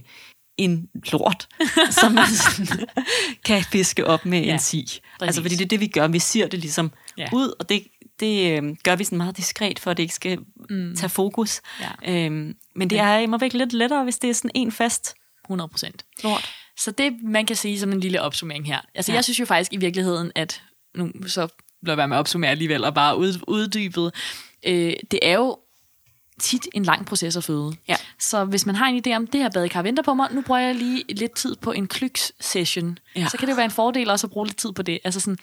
[0.58, 1.48] en lort,
[2.02, 2.88] som man sådan,
[3.46, 5.02] kan fiske op med Ja, en præcis.
[5.22, 6.08] Altså fordi det er det, vi gør.
[6.08, 7.28] Vi siger det ligesom ja.
[7.34, 7.88] ud, og det,
[8.20, 10.96] det øh, gør vi sådan meget diskret, for at det ikke skal mm.
[10.96, 11.62] tage fokus.
[12.06, 12.26] Ja.
[12.26, 15.16] Øhm, men det er imod væk lidt lettere, hvis det er sådan en fast
[15.46, 16.06] 100 procent.
[16.24, 16.54] lort.
[16.80, 18.80] Så det, man kan sige som en lille opsummering her.
[18.96, 19.16] Altså, ja.
[19.16, 20.62] Jeg synes jo faktisk i virkeligheden, at
[20.96, 21.48] nu så
[21.82, 24.14] lad være med at opsummere alligevel, og bare ud, uddybet.
[24.66, 25.58] Øh, det er jo
[26.40, 27.74] tit en lang proces at føde.
[27.88, 27.96] Ja.
[28.20, 30.60] Så hvis man har en idé om, det her badekar venter på mig, nu bruger
[30.60, 33.00] jeg lige lidt tid på en klyks-session.
[33.16, 33.28] Ja.
[33.28, 35.00] Så kan det være en fordel også at bruge lidt tid på det.
[35.04, 35.38] Altså sådan,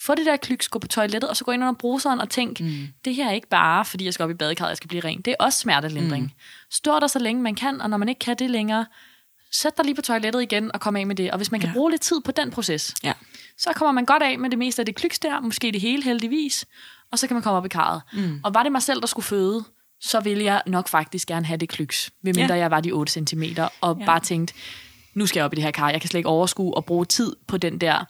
[0.00, 2.60] få det der klyks, gå på toilettet, og så gå ind under bruseren og tænk,
[2.60, 2.88] mm.
[3.04, 5.20] det her er ikke bare, fordi jeg skal op i badekarret, jeg skal blive ren.
[5.20, 6.24] Det er også smertelindring.
[6.24, 6.30] Mm.
[6.70, 8.86] Stå der så længe man kan, og når man ikke kan det længere,
[9.54, 11.30] sæt dig lige på toilettet igen og kom af med det.
[11.30, 11.72] Og hvis man kan Ja.
[11.74, 13.12] bruge lidt tid på den proces, Ja.
[13.58, 16.02] så kommer man godt af med det meste af det klyks der, måske det hele
[16.02, 16.66] heldigvis,
[17.12, 18.02] og så kan man komme op i karret.
[18.12, 18.40] Mm.
[18.44, 19.64] Og var det mig selv, der skulle føde,
[20.00, 22.60] så ville jeg nok faktisk gerne have det klyks, medmindre Ja.
[22.60, 23.42] jeg var de 8 cm,
[23.80, 24.04] og Ja.
[24.06, 24.54] bare tænkte,
[25.14, 27.04] nu skal jeg op i det her kar, jeg kan slet ikke overskue og bruge
[27.04, 28.04] tid på den der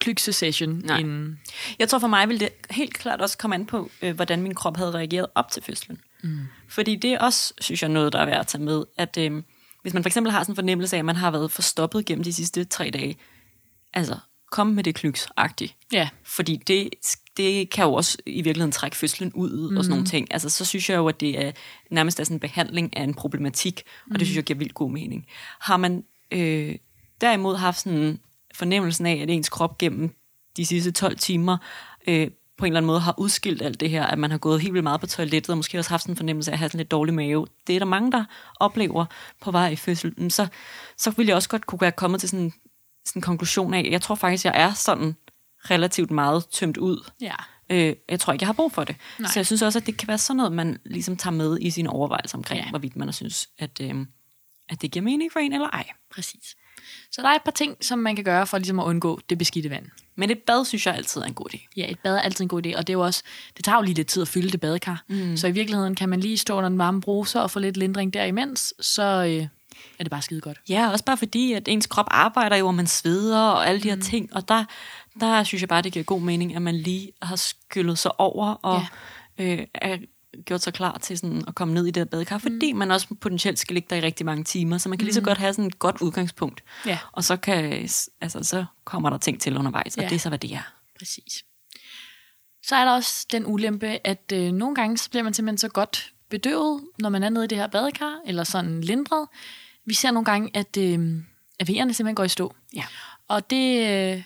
[0.00, 0.80] klykse-session.
[0.84, 0.98] Nej.
[0.98, 1.40] Inden.
[1.78, 4.54] Jeg tror for mig ville det helt klart også komme an på, øh, hvordan min
[4.54, 5.98] krop havde reageret op til fødslen.
[6.22, 6.38] Mm.
[6.68, 9.42] Fordi det er også, synes jeg, noget, der er værd at tage med, at øh,
[9.88, 12.24] hvis man for eksempel har sådan en fornemmelse af, at man har været forstoppet gennem
[12.24, 13.16] de sidste tre dage,
[13.94, 14.18] altså
[14.50, 15.88] kom med det klyks-agtigt.
[15.92, 16.88] Ja, Fordi det,
[17.36, 19.76] det kan jo også i virkeligheden trække fødslen ud mm.
[19.76, 20.28] og sådan nogle ting.
[20.30, 21.52] Altså, så synes jeg jo, at det er
[21.90, 24.90] nærmest er sådan en behandling af en problematik, og det synes jeg giver vildt god
[24.90, 25.26] mening.
[25.60, 26.74] Har man øh,
[27.20, 28.20] derimod haft sådan
[28.54, 30.10] fornemmelsen af, at ens krop gennem
[30.56, 31.56] de sidste 12 timer
[32.08, 34.60] øh, på en eller anden måde har udskilt alt det her, at man har gået
[34.60, 36.68] helt vildt meget på toilettet, og måske også haft sådan en fornemmelse af at have
[36.68, 37.46] sådan lidt dårlig mave.
[37.66, 38.24] Det er der mange, der
[38.60, 39.04] oplever
[39.40, 40.30] på vej i fødslen.
[40.30, 40.46] Så,
[40.96, 42.52] så ville jeg også godt kunne være kommet til sådan,
[43.04, 45.16] sådan en konklusion af, jeg tror faktisk, jeg er sådan
[45.70, 47.10] relativt meget tømt ud.
[47.20, 47.34] ja.
[47.70, 48.96] Øh, jeg tror ikke, jeg har brug for det.
[49.18, 49.30] Nej.
[49.30, 51.70] Så jeg synes også, at det kan være sådan noget, man ligesom tager med i
[51.70, 52.70] sine overvejelser omkring, ja.
[52.70, 53.94] hvorvidt man synes, at, øh,
[54.68, 55.86] at det giver mening for en eller ej.
[56.14, 56.56] Præcis.
[57.12, 59.38] Så der er et par ting, som man kan gøre for ligesom at undgå det
[59.38, 59.86] beskidte vand.
[60.16, 61.68] Men et bad, synes jeg altid er en god idé.
[61.76, 63.22] Ja, et bad er altid en god idé, og det er jo også,
[63.56, 65.04] det tager jo lige lidt tid at fylde det badekar.
[65.08, 65.36] Mm.
[65.36, 68.14] Så i virkeligheden kan man lige stå under den varme bruser og få lidt lindring
[68.14, 69.46] der imens, så øh,
[69.98, 70.60] er det bare skide godt.
[70.68, 73.88] Ja, også bare fordi, at ens krop arbejder jo, og man sveder og alle de
[73.88, 74.02] her mm.
[74.02, 74.36] ting.
[74.36, 74.64] Og der,
[75.20, 78.52] der synes jeg bare, det giver god mening, at man lige har skyllet sig over
[78.52, 78.82] og
[79.38, 79.44] ja.
[79.44, 79.96] øh, er
[80.46, 83.14] gjort sig klar til sådan at komme ned i det her badekar, fordi man også
[83.20, 85.52] potentielt skal ligge der i rigtig mange timer, så man kan lige så godt have
[85.52, 86.64] sådan et godt udgangspunkt.
[86.86, 86.98] Ja.
[87.12, 87.72] Og så, kan,
[88.20, 90.08] altså, så kommer der ting til undervejs, og Ja.
[90.08, 90.72] det er så, hvad det er.
[90.98, 91.44] Præcis.
[92.62, 95.68] Så er der også den ulempe, at øh, nogle gange så bliver man simpelthen så
[95.68, 99.28] godt bedøvet, når man er nede i det her badekar, eller sådan lindret.
[99.86, 101.16] Vi ser nogle gange, at, øh,
[101.60, 102.54] at vejerne simpelthen går i stå.
[102.74, 102.84] Ja.
[103.28, 104.22] Og det øh,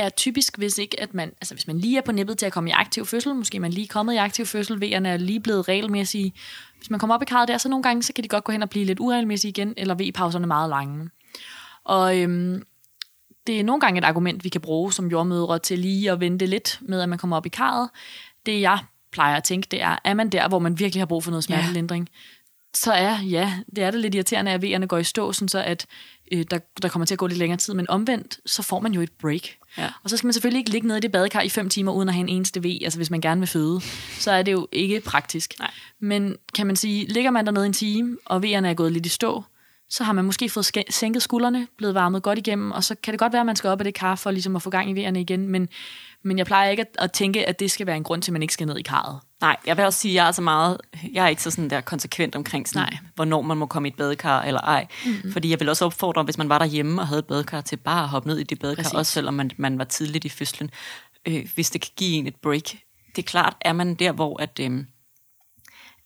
[0.00, 2.52] er typisk, hvis ikke at man, altså hvis man lige er på nippet til at
[2.52, 5.40] komme i aktiv fødsel, måske man lige er kommet i aktiv fødsel, vejerne er lige
[5.40, 6.32] blevet regelmæssige.
[6.76, 8.52] Hvis man kommer op i karret der, så nogle gange, så kan de godt gå
[8.52, 11.10] hen og blive lidt uregelmæssige igen, eller V-pauserne meget lange.
[11.84, 12.62] Og øhm,
[13.46, 16.46] det er nogle gange et argument, vi kan bruge som jordmødre til lige at vente
[16.46, 17.90] lidt med, at man kommer op i karret.
[18.46, 18.78] Det jeg
[19.12, 21.44] plejer at tænke, det er, er man der, hvor man virkelig har brug for noget
[21.44, 22.08] smertelindring,
[22.74, 25.62] så er, ja, det er det lidt irriterende, at V'erne går i stå, sådan så
[25.62, 25.86] at
[26.30, 28.92] øh, der, der kommer til at gå lidt længere tid, men omvendt, så får man
[28.92, 29.48] jo et break.
[29.78, 29.88] Ja.
[30.04, 32.08] Og så skal man selvfølgelig ikke ligge nede i det badekar i fem timer, uden
[32.08, 33.80] at have en eneste V, altså hvis man gerne vil føde,
[34.18, 35.54] så er det jo ikke praktisk.
[35.58, 35.70] Nej.
[36.00, 39.08] Men kan man sige, ligger man dernede en time, og V'erne er gået lidt i
[39.08, 39.44] stå,
[39.88, 43.18] så har man måske fået sænket skuldrene, blevet varmet godt igennem, og så kan det
[43.18, 45.06] godt være, at man skal op af det kar for ligesom at få gang i
[45.06, 45.68] V'erne igen, men,
[46.22, 48.32] men jeg plejer ikke at, at tænke, at det skal være en grund til, at
[48.32, 49.20] man ikke skal ned i karret.
[49.40, 50.80] Nej, jeg vil også sige, at jeg er så meget,
[51.12, 52.98] jeg er ikke så sådan der konsekvent omkring, sådan, Nej.
[53.14, 54.86] hvornår man må komme i et badekar eller ej.
[55.06, 55.32] Mm-hmm.
[55.32, 58.02] Fordi jeg vil også opfordre, hvis man var derhjemme og havde et badekar, til bare
[58.02, 58.94] at hoppe ned i det badekar, Præcis.
[58.94, 60.70] Også selvom man, man var tidligt i fødslen,
[61.26, 62.64] øh, hvis det kan give en et break.
[63.16, 64.84] Det er klart, er man der, hvor at, øh,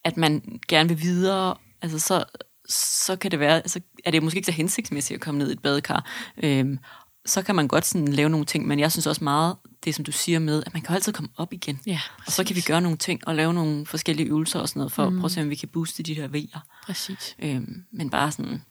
[0.05, 2.25] at man gerne vil videre, altså så,
[2.69, 5.53] så kan det være, altså er det måske ikke så hensigtsmæssigt at komme ned i
[5.53, 6.11] et badekar.
[6.43, 6.79] Øh,
[7.27, 10.05] så kan man godt sådan lave nogle ting, men jeg synes også meget, det som
[10.05, 11.81] du siger med, at man kan altid komme op igen.
[11.87, 14.81] Ja, Og så kan vi gøre nogle ting og lave nogle forskellige øvelser og sådan
[14.81, 15.17] noget, for mm.
[15.17, 16.59] at prøve at se, om vi kan booste de der V'er.
[16.87, 17.37] Præcis.
[17.39, 18.63] Øhm, men bare sådan,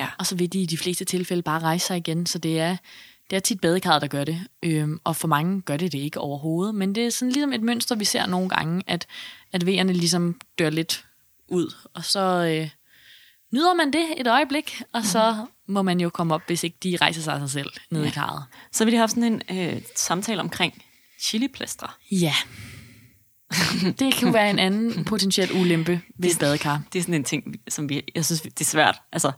[0.00, 0.08] ja.
[0.18, 2.76] Og så vil de i de fleste tilfælde bare rejse sig igen, så det er,
[3.30, 4.40] det er tit badekarret, der gør det.
[4.62, 6.74] Øhm, og for mange gør det det ikke overhovedet.
[6.74, 9.06] Men det er sådan ligesom et mønster, vi ser nogle gange, at,
[9.52, 11.04] at V'erne ligesom dør lidt
[11.48, 11.74] ud.
[11.94, 12.68] Og så, øh,
[13.56, 16.96] nyder man det et øjeblik, og så må man jo komme op, hvis ikke de
[17.00, 18.08] rejser sig af sig selv ned ja.
[18.08, 18.44] i karret.
[18.72, 20.82] Så vil de have sådan en øh, samtale omkring
[21.20, 21.98] chiliplaster.
[22.10, 22.34] Ja.
[23.98, 26.82] det kan være en anden potentiel ulempe ved et badekar.
[26.92, 28.98] Det er sådan en ting, som vi, jeg synes, det er svært.
[29.12, 29.32] Altså,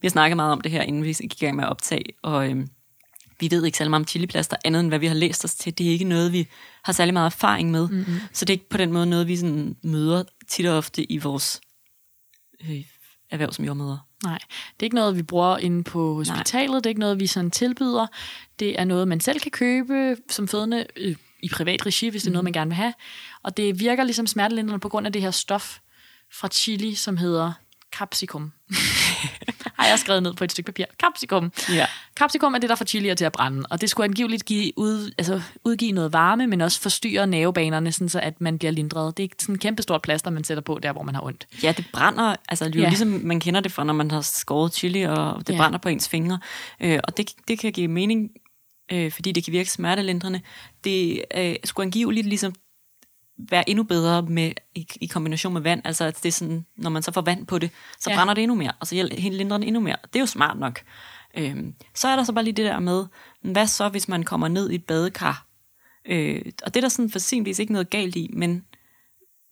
[0.00, 2.04] vi har snakket meget om det her, inden vi gik i gang med at optage,
[2.22, 2.68] og øhm,
[3.40, 5.78] vi ved ikke særlig meget om chiliplaster, andet end hvad vi har læst os til.
[5.78, 6.48] Det er ikke noget, vi
[6.82, 7.88] har særlig meget erfaring med.
[7.88, 8.20] Mm-hmm.
[8.32, 11.18] Så det er ikke på den måde noget, vi sådan møder tit og ofte i
[11.18, 11.60] vores
[12.60, 12.84] øh,
[13.32, 13.98] erhverv som jordmøder.
[14.24, 14.38] Nej,
[14.74, 16.70] det er ikke noget, vi bruger inde på hospitalet.
[16.70, 16.78] Nej.
[16.78, 18.06] Det er ikke noget, vi sådan tilbyder.
[18.58, 22.28] Det er noget, man selv kan købe som fødende øh, i privat regi, hvis det
[22.28, 22.94] er noget, man gerne vil have.
[23.42, 25.78] Og det virker ligesom smertelindrende på grund af det her stof
[26.32, 27.52] fra chili, som hedder
[27.92, 28.52] capsicum.
[29.78, 30.84] har jeg skrevet ned på et stykke papir.
[31.02, 31.52] Capsicum.
[31.72, 31.86] Ja.
[32.16, 35.12] Capsicum er det, der får chilier til at brænde, og det skulle angiveligt give ud,
[35.18, 39.16] altså, udgive noget varme, men også forstyrre nervebanerne, sådan så at man bliver lindret.
[39.16, 41.46] Det er sådan en kæmpe stort plaster, man sætter på der, hvor man har ondt.
[41.62, 42.88] Ja, det brænder, altså jo Ja.
[42.88, 45.56] ligesom man kender det fra, når man har skåret chili, og det Ja.
[45.58, 46.38] brænder på ens fingre.
[46.80, 48.30] Øh, og det, det kan give mening,
[48.92, 50.40] øh, fordi det kan virke smertelindrende.
[50.84, 52.54] Det øh, skulle angiveligt ligesom
[53.50, 55.82] være endnu bedre med, i, i kombination med vand.
[55.84, 57.70] Altså, at det er sådan, når man så får vand på det,
[58.00, 58.16] så Ja.
[58.16, 59.96] brænder det endnu mere, og så lindrer det endnu mere.
[60.02, 60.80] Det er jo smart nok.
[61.36, 63.06] Øhm, så er der så bare lige det der med,
[63.42, 65.46] hvad så, hvis man kommer ned i et badekar?
[66.06, 68.64] Øh, og det er der sådan for vis ikke noget galt i, men,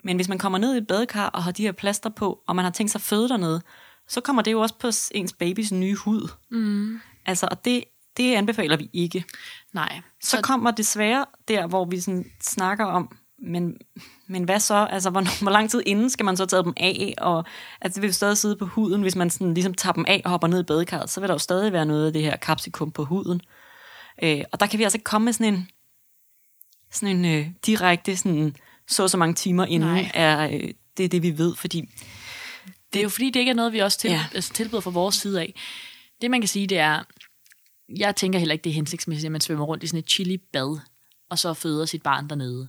[0.05, 2.57] men hvis man kommer ned i et badekar og har de her plaster på, og
[2.57, 3.63] man har tænkt sig at føde dernede,
[4.09, 6.29] så kommer det jo også på ens babys nye hud.
[6.51, 7.01] Mm.
[7.27, 7.85] Altså, og det,
[8.17, 9.25] det anbefaler vi ikke.
[9.73, 10.01] Nej.
[10.23, 13.77] Så, så kommer desværre der, hvor vi sådan snakker om, men,
[14.27, 14.87] men hvad så?
[14.91, 17.15] Altså, hvor, hvor lang tid inden skal man så tage dem af?
[17.19, 17.45] Og,
[17.81, 20.23] altså, det vil jo stadig sidde på huden, hvis man sådan, ligesom tager dem af
[20.25, 22.37] og hopper ned i badekarret, så vil der jo stadig være noget af det her
[22.37, 23.41] capsicum på huden.
[24.23, 25.69] Øh, og der kan vi altså ikke komme med sådan en,
[26.91, 28.57] sådan en øh, direkte, sådan,
[28.89, 30.11] så så mange timer inden, Nej.
[30.15, 31.89] er øh, det er det, vi ved, fordi
[32.93, 34.11] Det er jo fordi, det ikke er noget, vi også til.
[34.11, 34.27] Ja.
[34.35, 35.55] altså, tilbyder fra vores side af.
[36.21, 37.03] Det, man kan sige, det er,
[37.97, 40.81] jeg tænker heller ikke, det er hensigtsmæssigt, at man svømmer rundt i sådan et chili-bad,
[41.31, 42.69] og så føder sit barn dernede.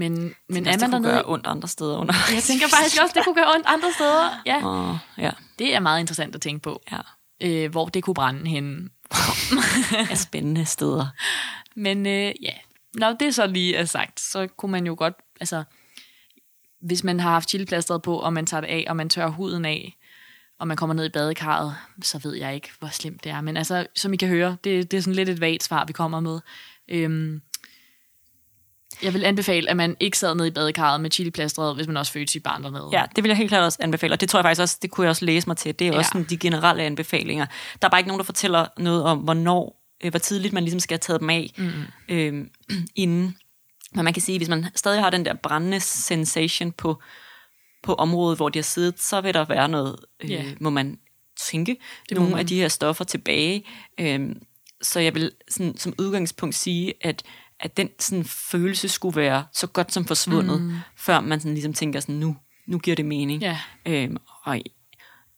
[0.00, 1.12] Men, men er det man kunne dernede...
[1.12, 2.14] gøre ondt andre steder under.
[2.34, 4.42] Jeg tænker faktisk også, det kunne gøre ondt andre steder.
[4.46, 6.98] Ja, Og, ja, det er meget interessant at tænke på, ja.
[7.40, 8.88] øh, hvor det kunne brænde henne.
[10.10, 11.06] er spændende steder.
[11.76, 12.52] Men øh, ja,
[12.94, 15.64] når det så lige er sagt, så kunne man jo godt, altså,
[16.80, 19.64] hvis man har haft chiliplasteret på, og man tager det af, og man tørrer huden
[19.64, 19.96] af,
[20.58, 23.40] og man kommer ned i badekarret, så ved jeg ikke, hvor slemt det er.
[23.40, 25.92] Men altså, som I kan høre, det, det er sådan lidt et vagt svar, vi
[25.92, 26.40] kommer med.
[26.88, 27.42] Øhm,
[29.02, 32.12] jeg vil anbefale, at man ikke sad ned i badekarret med chiliplasteret, hvis man også
[32.12, 32.88] fødte sit barn dernede.
[32.92, 34.90] Ja, det vil jeg helt klart også anbefale, og det tror jeg faktisk også, det
[34.90, 35.78] kunne jeg også læse mig til.
[35.78, 35.98] Det er Ja.
[35.98, 37.46] også sådan de generelle anbefalinger.
[37.82, 40.80] Der er bare ikke nogen, der fortæller noget om, hvornår, øh, hvor tidligt man ligesom
[40.80, 41.70] skal have taget dem af mm.
[42.08, 42.46] øh,
[42.96, 43.36] inden.
[43.94, 47.02] Men man kan sige, hvis man stadig har den der brændende sensation på,
[47.82, 50.44] på området, hvor de har siddet, så vil der være noget, øh, Ja.
[50.60, 50.98] må man
[51.50, 51.76] tænke,
[52.08, 52.38] Det nogle man.
[52.40, 53.64] af de her stoffer tilbage.
[54.00, 54.20] Øh,
[54.82, 57.22] så jeg vil sådan, som udgangspunkt sige, at
[57.60, 60.76] at den sådan, følelse skulle være så godt som forsvundet, mm.
[60.96, 62.36] før man sådan, ligesom tænker sådan, nu,
[62.66, 63.42] nu giver det mening.
[63.42, 63.58] Ja.
[63.86, 64.60] Øhm, og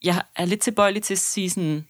[0.05, 1.87] jeg er lidt tilbøjelig til at sige sådan,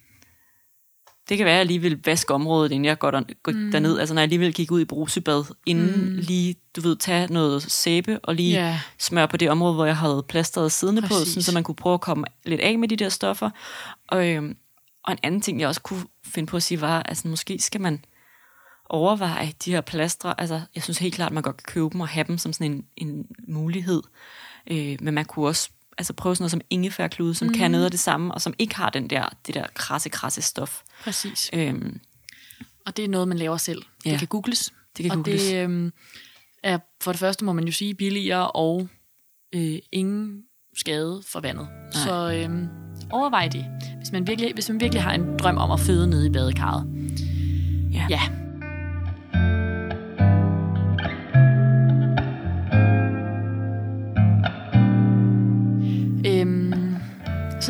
[1.28, 3.70] det kan være, at jeg lige vil vaske området, inden jeg går, der, går mm.
[3.72, 3.98] derned.
[3.98, 6.16] Altså når jeg alligevel gik ud i brusebad, inden mm.
[6.16, 8.80] lige, du ved, tage noget sæbe og lige Ja.
[8.98, 11.28] smøre på det område, hvor jeg havde plasteret siddende på, Præcis.
[11.28, 13.50] sådan, så man kunne prøve at komme lidt af med de der stoffer.
[14.08, 14.56] Og, øhm,
[15.04, 17.80] og en anden ting, jeg også kunne finde på at sige, var, altså måske skal
[17.80, 18.04] man
[18.92, 20.40] overveje de her plastre.
[20.40, 22.52] Altså, jeg synes helt klart, at man godt kan købe dem og have dem som
[22.52, 24.02] sådan en, en mulighed.
[24.66, 27.54] Øh, men man kunne også altså prøve sådan noget som ingefærklude, som mm.
[27.54, 30.42] kan noget af det samme, og som ikke har den der, det der krasse, krasse
[30.42, 30.82] stof.
[31.04, 31.50] Præcis.
[31.52, 32.00] Øhm,
[32.86, 33.82] Og det er noget, man laver selv.
[34.04, 34.10] Ja.
[34.10, 34.72] Det kan googles.
[34.96, 35.42] Det kan og googles.
[35.42, 35.92] det øhm,
[36.62, 38.88] er for det første, må man jo sige, billigere og
[39.54, 40.42] øh, ingen
[40.76, 41.68] skade for vandet.
[41.94, 42.04] Nej.
[42.04, 42.68] Så øhm,
[43.10, 43.66] overvej det,
[43.96, 46.86] hvis man, virkelig, hvis man virkelig har en drøm om at føde nede i badekarret.
[47.92, 48.06] ja.
[48.10, 48.20] Ja.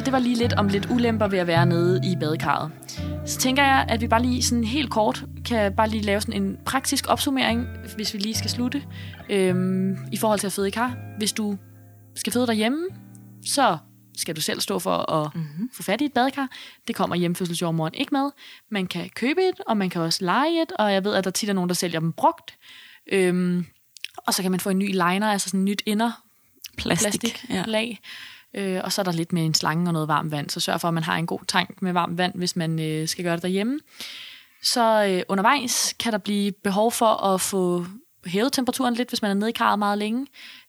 [0.03, 2.73] Så det var lige lidt om lidt ulemper ved at være nede i badekarret.
[3.27, 6.43] Så tænker jeg, at vi bare lige sådan helt kort kan bare lige lave sådan
[6.43, 8.83] en praktisk opsummering, hvis vi lige skal slutte,
[9.31, 10.97] øhm, i forhold til at føde i kar.
[11.19, 11.59] Hvis du
[12.15, 12.87] skal føde derhjemme,
[13.47, 13.79] så
[14.17, 15.71] skal du selv stå for at mm-hmm.
[15.75, 16.49] få fat i et badekar.
[16.89, 18.31] Det kommer hjemmefødselsjordmoren ikke med.
[18.71, 21.31] Man kan købe et, og man kan også lege et, og jeg ved, at der
[21.31, 22.59] tit er nogen, der sælger dem brugt.
[23.13, 23.67] Øhm,
[24.27, 26.23] og så kan man få en ny liner, altså sådan en nyt inder
[26.77, 27.21] Plastik.
[27.21, 28.01] plastiklag.
[28.55, 30.81] Øh, og så er der lidt med en slange og noget varmt vand, så sørg
[30.81, 33.35] for, at man har en god tank med varmt vand, hvis man øh, skal gøre
[33.35, 33.81] det derhjemme.
[34.63, 37.87] Så øh, undervejs kan der blive behov for at få
[38.27, 40.27] hævet temperaturen lidt, hvis man er nede i karret meget længe.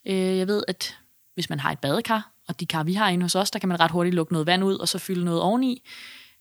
[0.07, 0.97] Øh, jeg ved, at
[1.33, 3.69] hvis man har et badekar, og de kar, vi har inde hos os, der kan
[3.69, 5.83] man ret hurtigt lukke noget vand ud, og så fylde noget oveni.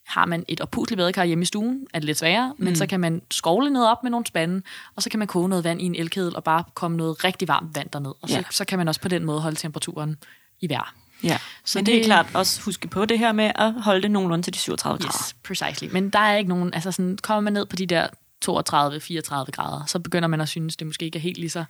[0.06, 2.64] Har man et oppusligt badekar hjemme i stuen, er det lidt sværere, mm.
[2.64, 4.62] men så kan man skovle noget op med nogle spande,
[4.96, 7.48] og så kan man koge noget vand i en elkedel, og bare komme noget rigtig
[7.48, 8.12] varmt vand derned.
[8.22, 8.42] Og så, Ja.
[8.50, 10.16] så kan man også på den måde holde temperaturen
[10.60, 10.94] i vejr.
[11.24, 14.02] Ja, Så men det er det- klart også huske på det her med at holde
[14.02, 15.18] det nogenlunde til de 37 grader.
[15.18, 15.88] Yes, precisely.
[15.92, 18.06] Men der er ikke nogen, altså sådan, kommer man ned på de der
[18.44, 21.64] 32-34 grader, så begynder man at synes, det måske ikke er helt lige så,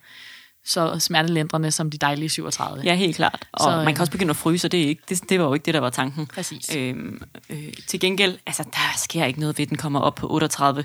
[0.65, 2.81] så smertelindrende som de dejlige 37.
[2.83, 3.47] Ja, helt klart.
[3.51, 5.45] Og Så, man kan også begynde at fryse, og det, er ikke, det, det var
[5.45, 6.27] jo ikke det, der var tanken.
[6.27, 6.75] Præcis.
[6.75, 10.27] Øhm, øh, til gengæld, altså, der sker ikke noget ved, at den kommer op på
[10.31, 10.83] 38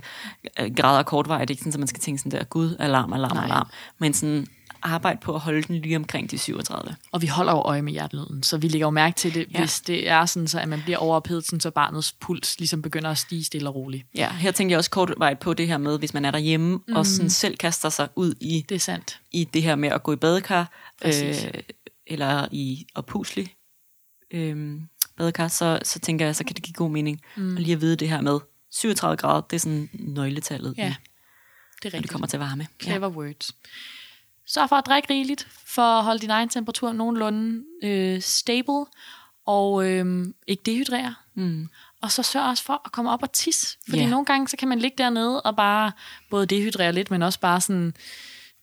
[0.61, 1.49] øh, grader kortvarigt.
[1.49, 3.45] Det er ikke sådan, at man skal tænke sådan der, gud, alarm, alarm, Nej.
[3.45, 3.67] alarm.
[3.99, 4.47] Men sådan,
[4.83, 6.97] arbejde på at holde den lige omkring de 37.
[7.13, 9.47] Og vi holder jo øje med hjertelyden, så vi lægger jo mærke til det, Ja.
[9.55, 9.59] ja.
[9.59, 13.11] hvis det er sådan, så at man bliver overophedet, sådan, så barnets puls ligesom begynder
[13.11, 14.07] at stige stille og roligt.
[14.15, 16.97] Ja, her tænker jeg også kortvarigt på det her med, hvis man er derhjemme mm.
[16.97, 19.21] og sådan selv kaster sig ud i, Det er sandt.
[19.33, 20.73] i det her med at gå i badekar,
[21.03, 21.45] Præcis.
[21.45, 21.51] øh,
[22.07, 23.55] eller i oppuslig
[24.31, 24.81] øh,
[25.17, 27.57] badekar, så, så tænker jeg, så kan det give god mening mm.
[27.57, 28.39] at lige at vide det her med
[28.73, 32.11] 37 grader, det er sådan nøgletallet, Ja, i, det er når det rigtigt.
[32.13, 32.67] kommer til varme.
[32.83, 33.51] Clever words.
[34.49, 38.85] Sørg for at drikke rigeligt, for at holde din egen temperatur nogenlunde øh, stable,
[39.47, 41.15] og øh, ikke dehydrere.
[41.35, 41.69] Mm.
[42.03, 43.79] Og så sørg også for at komme op og tisse.
[43.89, 44.09] Fordi Ja.
[44.11, 45.93] nogle gange, så kan man ligge dernede og bare
[46.31, 47.95] både dehydrere lidt, men også bare sådan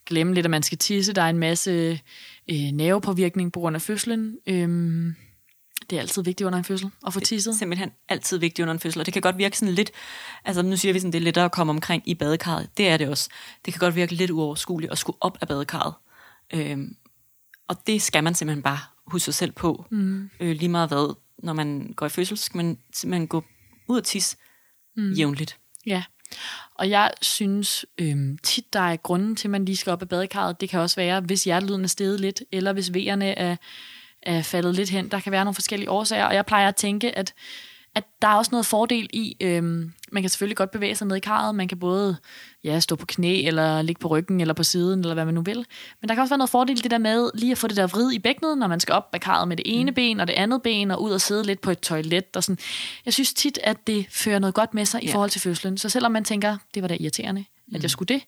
[0.05, 1.13] glemme lidt, at man skal tisse.
[1.13, 1.99] Der er en masse
[2.51, 4.37] øh, nervepåvirkning på grund af fødslen.
[4.47, 5.15] Øhm,
[5.89, 7.55] det er altid vigtigt under en fødsel at få tisset.
[7.55, 9.91] simpelthen altid vigtigt under en fødsel, og det kan godt virke sådan lidt,
[10.45, 12.97] altså nu siger vi sådan, det er lettere at komme omkring i badekarret, det er
[12.97, 13.29] det også.
[13.65, 15.93] Det kan godt virke lidt uoverskueligt at skulle op af badekarret.
[16.53, 16.95] Øhm,
[17.67, 19.85] og det skal man simpelthen bare huske sig selv på.
[19.91, 20.29] Mm.
[20.39, 23.43] Øh, lige meget hvad, når man går i fødsel, skal man simpelthen gå
[23.87, 24.37] ud og tisse
[24.95, 25.11] mm.
[25.11, 25.57] jævnligt.
[25.85, 26.03] Ja,
[26.75, 30.09] og jeg synes øhm, tit, der er grunden til, at man lige skal op af
[30.09, 30.61] badekarret.
[30.61, 33.55] Det kan også være, hvis hjertelyden er steget lidt, eller hvis vejerne er,
[34.25, 35.07] er faldet lidt hen.
[35.11, 37.33] Der kan være nogle forskellige årsager, og jeg plejer at tænke, at,
[37.95, 41.15] at der er også noget fordel i, øhm, man kan selvfølgelig godt bevæge sig ned
[41.15, 41.55] i karret.
[41.55, 42.17] Man kan både
[42.63, 45.41] ja, stå på knæ, eller ligge på ryggen, eller på siden, eller hvad man nu
[45.41, 45.65] vil.
[46.01, 47.77] Men der kan også være noget fordel i det der med lige at få det
[47.77, 49.95] der vrid i bækkenet, når man skal op af karret med det ene mm.
[49.95, 52.25] ben og det andet ben, og ud og sidde lidt på et toilet.
[52.35, 52.57] Og sådan.
[53.05, 55.13] Jeg synes tit, at det fører noget godt med sig i Ja.
[55.13, 55.77] forhold til fødslen.
[55.77, 57.45] Så selvom man tænker, det var da irriterende,
[57.75, 58.23] at jeg skulle det,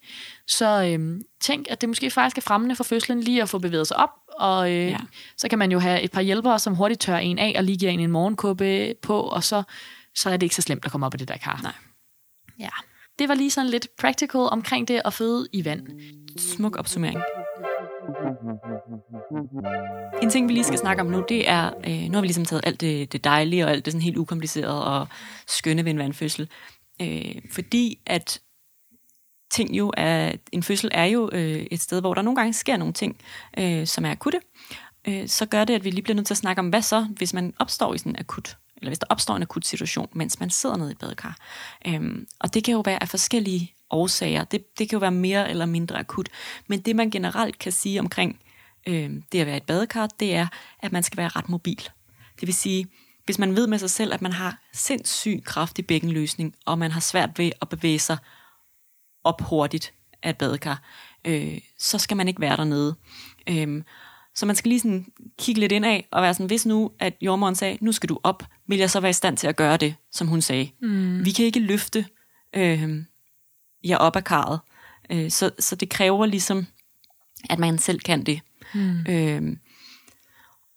[0.47, 3.87] så øhm, tænk, at det måske faktisk er fremmende for fødslen lige at få bevæget
[3.87, 4.09] sig op,
[4.39, 4.97] og øh, Ja.
[5.37, 7.77] så kan man jo have et par hjælpere, som hurtigt tørrer en af, og lige
[7.77, 9.63] giver en en morgenkåbe på, og så,
[10.15, 11.59] så er det ikke så slemt at komme op af det der kar.
[11.63, 11.73] Nej.
[12.59, 12.69] Ja.
[13.19, 15.87] Det var lige sådan lidt practical omkring det at føde i vand.
[16.37, 17.19] Smuk opsummering.
[20.21, 22.45] En ting, vi lige skal snakke om nu, det er, øh, nu har vi ligesom
[22.45, 25.07] taget alt det, det dejlige og alt det sådan helt ukomplicerede og
[25.47, 26.49] skønne ved en vandfødsel.
[27.01, 28.39] Øh, fordi at
[29.49, 32.77] ting jo er, en fødsel er jo øh, et sted, hvor der nogle gange sker
[32.77, 33.17] nogle ting,
[33.57, 34.39] øh, som er akutte.
[35.07, 37.07] Øh, så gør det, at vi lige bliver nødt til at snakke om, hvad så,
[37.17, 40.39] hvis man opstår i sådan en akut, eller hvis der opstår en akut situation, mens
[40.39, 41.37] man sidder nede i et badekar.
[41.87, 44.43] Øhm, og det kan jo være af forskellige årsager.
[44.43, 46.29] Det, det kan jo være mere eller mindre akut.
[46.67, 48.39] Men det, man generelt kan sige omkring
[48.87, 50.47] øh, det at være i et badekar, det er,
[50.79, 51.89] at man skal være ret mobil.
[52.39, 52.87] Det vil sige,
[53.25, 56.99] hvis man ved med sig selv, at man har sindssygt kraftig bækkenløsning, og man har
[56.99, 58.17] svært ved at bevæge sig
[59.27, 60.81] op hurtigt af et badekar,
[61.25, 62.95] øh, så skal man ikke være dernede.
[63.49, 63.83] Øhm,
[64.35, 65.05] så man skal lige sådan
[65.39, 68.19] kigge lidt ind af og være sådan, hvis nu, at jordmoren sagde, nu skal du
[68.23, 70.69] op, vil jeg så være i stand til at gøre det, som hun sagde.
[70.81, 71.25] Mm.
[71.25, 72.05] Vi kan ikke løfte
[72.55, 73.03] øh,
[73.83, 74.59] jer op af karret,
[75.09, 76.67] øh, så, så det kræver ligesom,
[77.49, 78.39] at man selv kan det.
[78.73, 79.05] Mm.
[79.09, 79.57] Øh,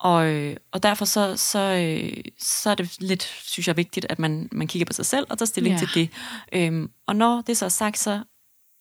[0.01, 4.18] og, øh, og derfor så, så, øh, så er det lidt, synes jeg, vigtigt, at
[4.18, 5.78] man, man kigger på sig selv og tager stilling Ja.
[5.78, 6.11] til det.
[6.53, 8.22] Øhm, og når det så er sagt, så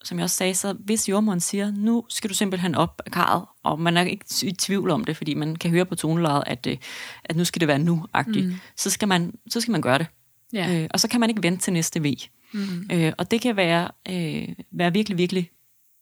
[0.04, 3.46] som jeg også sagde, så hvis jordmoren siger, nu skal du simpelthen op af karret,
[3.64, 6.68] og man er ikke i tvivl om det, fordi man kan høre på tonelaget, at,
[6.68, 6.78] øh,
[7.24, 8.56] at nu skal det være nu-agtigt, mm.
[8.76, 10.08] så, skal man, så skal man gøre det.
[10.54, 10.82] Ja.
[10.82, 12.16] Øh, og så kan man ikke vente til næste V.
[12.54, 12.90] Mm.
[12.92, 15.50] Øh, og det kan være, øh, være virkelig, virkelig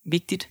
[0.06, 0.50] vigtigt,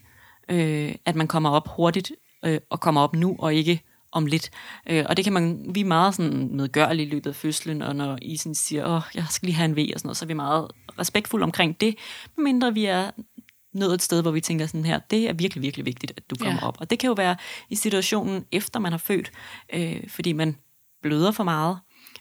[0.50, 2.12] øh, at man kommer op hurtigt,
[2.44, 3.82] øh, og kommer op nu, og ikke
[4.12, 4.50] om lidt.
[4.90, 7.96] Øh, og det kan man, vi er meget sådan medgørlige i løbet af fødslen, og
[7.96, 10.24] når I sådan siger, åh, jeg skal lige have en V og sådan noget, så
[10.24, 11.94] er vi meget respektfulde omkring det,
[12.36, 13.10] medmindre vi er
[13.78, 16.36] nået et sted, hvor vi tænker sådan her, det er virkelig, virkelig vigtigt, at du
[16.36, 16.68] kommer Ja.
[16.68, 16.76] op.
[16.80, 17.36] Og det kan jo være
[17.70, 19.32] i situationen efter man har født,
[19.74, 20.56] øh, fordi man
[21.02, 21.78] bløder for meget,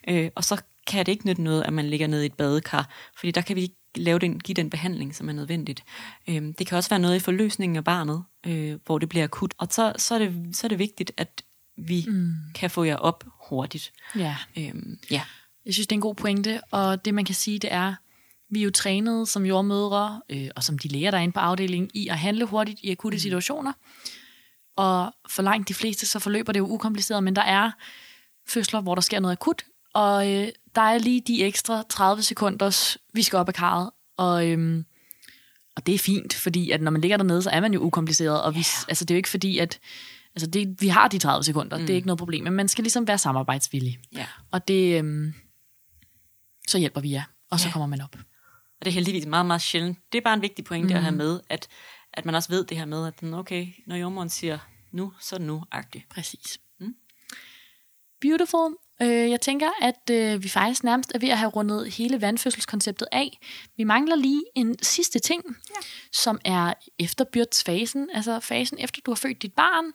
[0.10, 2.90] øh, og så kan det ikke nytte noget, at man ligger nede i et badekar,
[3.18, 5.84] fordi der kan vi ikke lave den, give den behandling, som er nødvendigt.
[6.28, 9.54] Øh, det kan også være noget i forløsningen af barnet, øh, hvor det bliver akut,
[9.58, 11.42] og så, så, er, det, så er det vigtigt, at
[11.78, 12.34] vi mm.
[12.56, 13.92] kan få jer op hurtigt.
[14.16, 14.36] Ja.
[14.58, 14.74] Øh,
[15.12, 15.22] ja.
[15.66, 17.96] Jeg synes, det er en god pointe, og det man kan sige, det er,
[18.56, 21.40] vi er jo trænet som jordmødre, øh, og som de læger, der er inde på
[21.40, 23.74] afdelingen, i at handle hurtigt i akutte situationer.
[24.78, 27.72] og for langt de fleste, så forløber det jo ukompliceret, men der er
[28.48, 32.98] fødsler, hvor der sker noget akut, og øh, der er lige de ekstra 30 sekunders,
[33.14, 34.86] vi skal op ad karret, og, øhm,
[35.76, 38.42] og det er fint, fordi at når man ligger dernede, så er man jo ukompliceret,
[38.44, 38.88] og vi, yeah.
[38.88, 39.80] altså, det er jo ikke fordi, at
[40.36, 41.84] altså det, vi har de 30 sekunder, mm.
[41.86, 44.00] det er ikke noget problem, men man skal ligesom være samarbejdsvillig.
[44.16, 44.26] Ja.
[44.52, 45.34] Og det, øhm,
[46.68, 47.72] så hjælper vi jer, og så Ja.
[47.72, 48.16] kommer man op.
[48.86, 49.98] Og det er heldigvis meget, meget sjældent.
[50.12, 50.96] Det er bare en vigtig pointe mm.
[50.96, 51.68] at have med, at,
[52.14, 54.60] at man også ved det her med, at den, okay, når jordmoren siger
[54.92, 56.10] nu, så er det nu-agtigt.
[56.10, 56.60] Præcis.
[56.80, 56.96] Mm.
[58.22, 58.76] Beautiful.
[59.02, 63.08] Øh, jeg tænker, at øh, vi faktisk nærmest er ved at have rundet hele vandfødselskonceptet
[63.12, 63.40] af.
[63.78, 65.76] Vi mangler lige en sidste ting, ja.
[66.12, 69.86] som er efterbyrdsfasen, altså fasen efter du har født dit barn.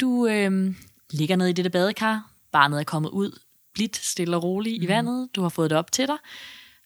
[0.00, 0.74] Du øh,
[1.10, 3.40] ligger nede i dette badekar, barnet er kommet ud,
[3.74, 4.84] blidt, stille og roligt mm.
[4.84, 6.16] i vandet, du har fået det op til dig.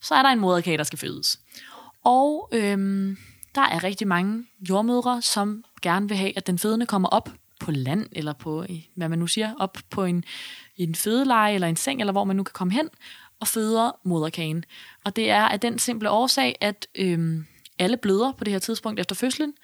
[0.00, 1.40] Så er der en moderkage, der skal fødes.
[2.04, 3.16] Og øhm,
[3.54, 7.30] der er rigtig mange jordmødre, som gerne vil have, at den fødende kommer op
[7.60, 10.24] på land, eller på, hvad man nu siger, op på en,
[10.76, 12.88] en fødeleje, eller en seng, eller hvor man nu kan komme hen,
[13.40, 14.64] og føder moderkagen.
[15.04, 17.46] Og det er af den simple årsag, at øhm,
[17.78, 19.54] alle bløder på det her tidspunkt efter fødslen,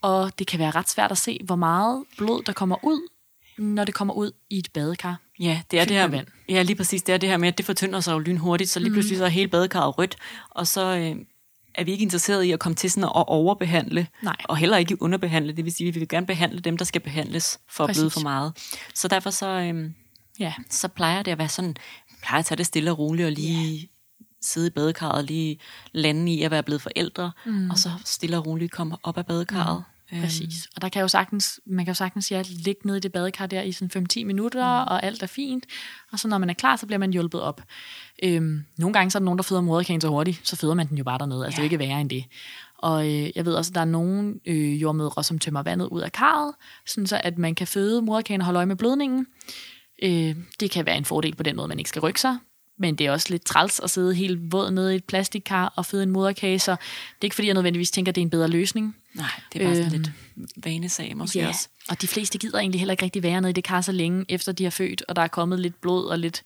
[0.00, 3.08] og det kan være ret svært at se, hvor meget blod, der kommer ud,
[3.58, 5.23] når det kommer ud i et badekar.
[5.40, 6.26] Ja, det er det her, vand.
[6.48, 7.02] ja, lige præcis.
[7.02, 8.94] Det er det her med, at det fortynder sig jo lynhurtigt, så lige Mhm.
[8.94, 10.16] pludselig så er hele badekarret rødt,
[10.50, 11.16] og så øh,
[11.74, 14.36] er vi ikke interesseret i at komme til sådan at overbehandle, Nej.
[14.44, 15.52] og heller ikke underbehandle.
[15.52, 18.00] Det vil sige, at vi vil gerne behandle dem, der skal behandles for Præcis.
[18.00, 18.52] at bløde for meget.
[18.94, 19.90] Så derfor så, øh,
[20.40, 21.76] Ja, så plejer det at være sådan,
[22.22, 23.88] plejer at tage det stille og roligt, og lige yeah.
[24.42, 25.58] sidde i badekarret, og lige
[25.92, 27.70] lande i at være blevet forældre, mm.
[27.70, 29.78] og så stille og roligt komme op af badekarret.
[29.78, 29.93] Mm.
[30.10, 30.68] Præcis.
[30.76, 33.46] Og der kan jo sagtens, man kan jo sagtens ja, ligge nede i det badekar
[33.46, 34.88] der i sådan 5-10 minutter, mm.
[34.88, 35.66] og alt er fint.
[36.12, 37.62] Og så når man er klar, så bliver man hjulpet op.
[38.22, 40.88] Øhm, nogle gange så er der nogen, der føder moderkagen så hurtigt, så føder man
[40.88, 41.44] den jo bare dernede.
[41.44, 42.24] Altså det er ikke værre end det.
[42.78, 46.00] Og øh, jeg ved også, at der er nogle øh, jordmødre, som tømmer vandet ud
[46.00, 46.54] af karret,
[46.86, 49.26] sådan så at man kan føde moderkagen og holde øje med blødningen.
[50.02, 52.38] Øh, det kan være en fordel på den måde, man ikke skal rykke sig.
[52.78, 55.86] Men det er også lidt træls at sidde helt våd nede i et plastikkar og
[55.86, 56.78] føde en moderkage, så det
[57.20, 58.96] er ikke fordi, jeg nødvendigvis tænker, at det er en bedre løsning.
[59.14, 60.02] Nej, det er bare sådan Øhm,
[60.36, 61.68] lidt vanesag måske Ja, også.
[61.88, 64.24] og de fleste gider egentlig heller ikke rigtig være nede i det kar så længe,
[64.28, 66.42] efter de har født, og der er kommet lidt blod og lidt,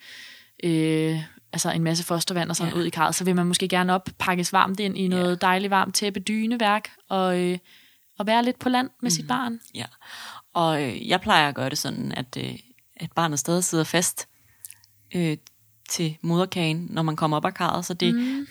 [0.65, 1.21] øh,
[1.53, 2.79] altså en masse fostervand og sådan Ja.
[2.79, 5.71] ud i karret, så vil man måske gerne op, pakkes varmt ind i noget dejligt
[5.71, 7.59] varmt tæppe dyneværk, og, øh,
[8.19, 9.11] og være lidt på land med mm.
[9.11, 9.61] sit barn.
[9.75, 9.85] Ja,
[10.55, 12.55] og øh, jeg plejer at gøre det sådan, at, øh,
[12.97, 14.29] at barnet stadig sidder fast
[15.15, 15.37] øh,
[15.89, 18.47] til moderkagen, når man kommer op af karret, så det, mm.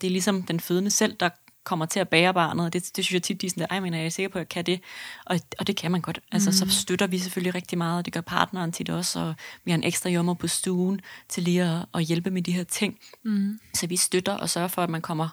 [0.00, 1.28] det er ligesom den fødende selv, der
[1.66, 3.80] kommer til at bære barnet, det, det synes jeg tit, de er sådan der, ej,
[3.80, 4.80] men er jeg sikker på, at jeg kan det?
[5.26, 6.20] Og, og det kan man godt.
[6.32, 9.70] Altså, så støtter vi selvfølgelig rigtig meget, og det gør partneren tit også, og vi
[9.70, 12.98] har en ekstra jommer på stuen til lige at, at hjælpe med de her ting.
[13.24, 13.60] Mm.
[13.74, 15.28] Så vi støtter og sørger for, at man kommer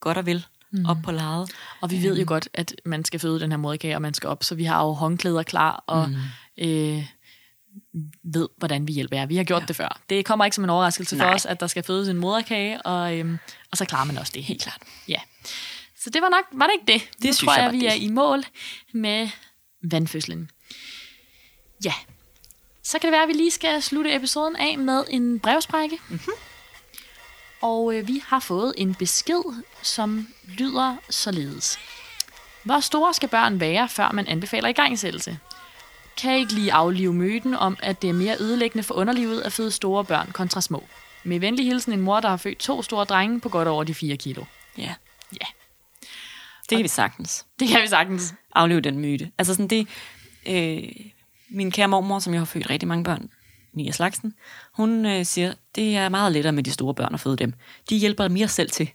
[0.00, 0.86] godt og vel mm.
[0.86, 1.50] op på lejet.
[1.80, 4.28] Og vi ved jo godt, at man skal føde den her moderkage, og man skal
[4.28, 6.16] op, så vi har jo håndklæder klar, og mm.
[6.64, 7.06] øh,
[8.24, 9.26] ved, hvordan vi hjælper jer.
[9.26, 9.66] Vi har gjort ja.
[9.66, 10.00] det før.
[10.10, 11.26] Det kommer ikke som en overraskelse Nej.
[11.26, 13.38] for os, at der skal fødes en moderkage, og, øhm,
[13.70, 14.44] og så klarer man også det.
[14.44, 14.82] Helt klart.
[15.08, 15.20] Ja.
[16.00, 17.10] Så det var nok, var det ikke det?
[17.12, 17.88] Det nu synes tror jeg jeg, vi det.
[17.88, 18.44] er i mål
[18.94, 19.28] med
[19.82, 20.50] vandfødslen.
[21.84, 21.94] Ja.
[22.82, 25.98] Så kan det være, at vi lige skal slutte episoden af med en brevsprække.
[26.08, 26.32] Mm-hmm.
[27.62, 31.78] Og øh, vi har fået en besked, som lyder således.
[32.64, 35.38] Hvor store skal børn være, før man anbefaler igangsættelse?
[36.20, 39.70] Kan ikke lige aflive myten om, at det er mere ødelæggende for underlivet at føde
[39.70, 40.84] store børn kontra små.
[41.24, 43.94] Med venlig hilsen en mor, der har født to store drenge på godt over de
[43.94, 44.44] 4 kilo.
[44.78, 44.94] Ja,
[45.32, 45.46] Ja,
[46.70, 47.46] det kan vi sagtens.
[47.60, 48.34] det kan vi sagtens.
[48.54, 49.30] aflive den myte.
[49.38, 49.88] Altså sådan det,
[50.48, 50.82] øh,
[51.50, 53.30] min kære mormor, som jeg har født rigtig mange børn,
[53.74, 54.34] Mia Slagsen,
[54.72, 57.52] hun øh, siger, det er meget lettere med de store børn at føde dem.
[57.90, 58.90] De hjælper mere selv til,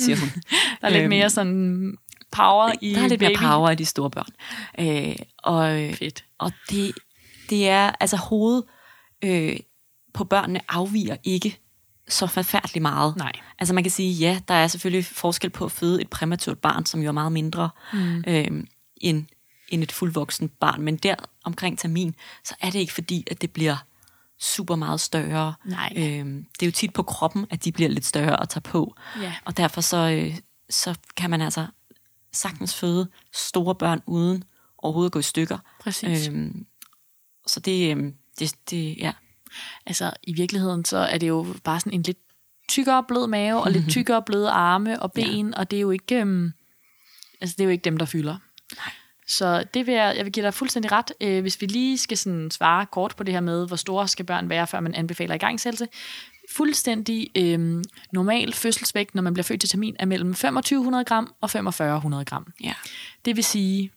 [0.00, 0.28] siger hun.
[0.80, 1.96] Der er lidt Øhm, mere sådan
[2.36, 3.38] power i Der er lidt mere baby.
[3.42, 4.32] power i de store børn.
[4.78, 6.24] Øh, og Fedt.
[6.38, 6.92] og det,
[7.50, 8.64] det er, altså hovedet
[9.24, 9.56] øh,
[10.14, 11.58] på børnene afviger ikke
[12.08, 13.16] så forfærdeligt meget.
[13.16, 13.32] Nej.
[13.58, 16.86] Altså man kan sige, ja, der er selvfølgelig forskel på at føde et præmaturt barn,
[16.86, 18.24] som jo er meget mindre mm.
[18.26, 18.64] øh,
[18.96, 19.26] end,
[19.68, 20.82] end et fuldvoksen barn.
[20.82, 21.14] Men der
[21.44, 22.14] omkring termin,
[22.44, 23.76] så er det ikke fordi, at det bliver
[24.40, 25.54] super meget større.
[25.64, 25.92] Nej.
[25.96, 28.94] Øh, det er jo tit på kroppen, at de bliver lidt større at tage på.
[29.22, 29.32] Ja.
[29.44, 30.36] Og derfor så, øh,
[30.70, 31.66] så kan man altså
[32.36, 34.44] sagtens føde store børn uden
[34.78, 35.58] overhovedet at gå i stykker.
[35.80, 36.28] Præcis.
[36.28, 36.66] Øhm,
[37.46, 39.12] så det, øhm, det, det, ja.
[39.86, 42.18] Altså, i virkeligheden, så er det jo bare sådan en lidt
[42.68, 45.58] tykkere blød mave, og lidt tykkere bløde arme og ben, ja.
[45.60, 46.52] og det er jo ikke, øhm,
[47.40, 48.38] altså, det er jo ikke dem, der fylder.
[48.76, 48.92] Nej.
[49.26, 51.12] Så det vil jeg, jeg vil give dig fuldstændig ret.
[51.20, 54.24] Øh, hvis vi lige skal sådan svare kort på det her med, hvor store skal
[54.24, 55.88] børn være, før man anbefaler igangsættelse.
[56.50, 61.50] Fuldstændig øh, normal fødselsvægt, når man bliver født til termin, er mellem 2500 gram og
[61.50, 62.52] 4500 gram.
[62.62, 62.74] Ja.
[63.24, 63.90] Det vil sige,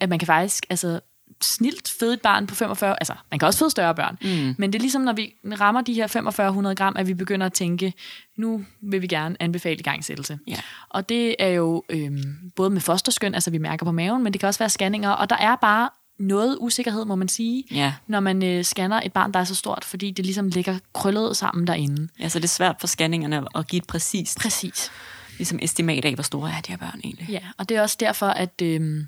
[0.00, 1.00] at man kan faktisk, altså
[1.42, 4.54] snilt føde et barn på 45, altså man kan også føde større børn, mm.
[4.58, 7.52] men det er ligesom, når vi rammer de her 4500 gram, at vi begynder at
[7.52, 7.92] tænke,
[8.38, 10.38] nu vil vi gerne anbefale igangsættelse.
[10.46, 10.56] Ja.
[10.88, 12.22] Og det er jo øhm,
[12.56, 15.30] både med fosterskøn, altså vi mærker på maven, men det kan også være scanninger, og
[15.30, 17.94] der er bare noget usikkerhed, må man sige, Ja.
[18.06, 21.36] når man øh, scanner et barn, der er så stort, fordi det ligesom ligger krøllet
[21.36, 22.08] sammen derinde.
[22.20, 24.90] Ja, så det er svært for scanningerne at give et præcist Præcis.
[25.38, 27.28] ligesom estimat af, hvor store er de her børn egentlig.
[27.28, 29.06] Ja, og det er også derfor, at øhm,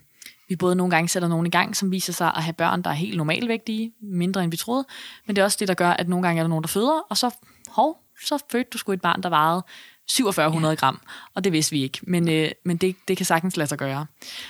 [0.49, 2.91] vi både nogle gange sætter nogen i gang, som viser sig at have børn, der
[2.91, 4.87] er helt normalvægtige, mindre end vi troede,
[5.27, 7.07] men det er også det, der gør, at nogle gange er der nogen, der føder,
[7.11, 7.31] og så,
[7.69, 9.65] hov, så fødte du sgu et barn, der vejede
[10.11, 10.75] 4700 ja.
[10.75, 11.01] gram,
[11.35, 14.07] og det vidste vi ikke, men, øh, men det, det kan sagtens lade sig gøre.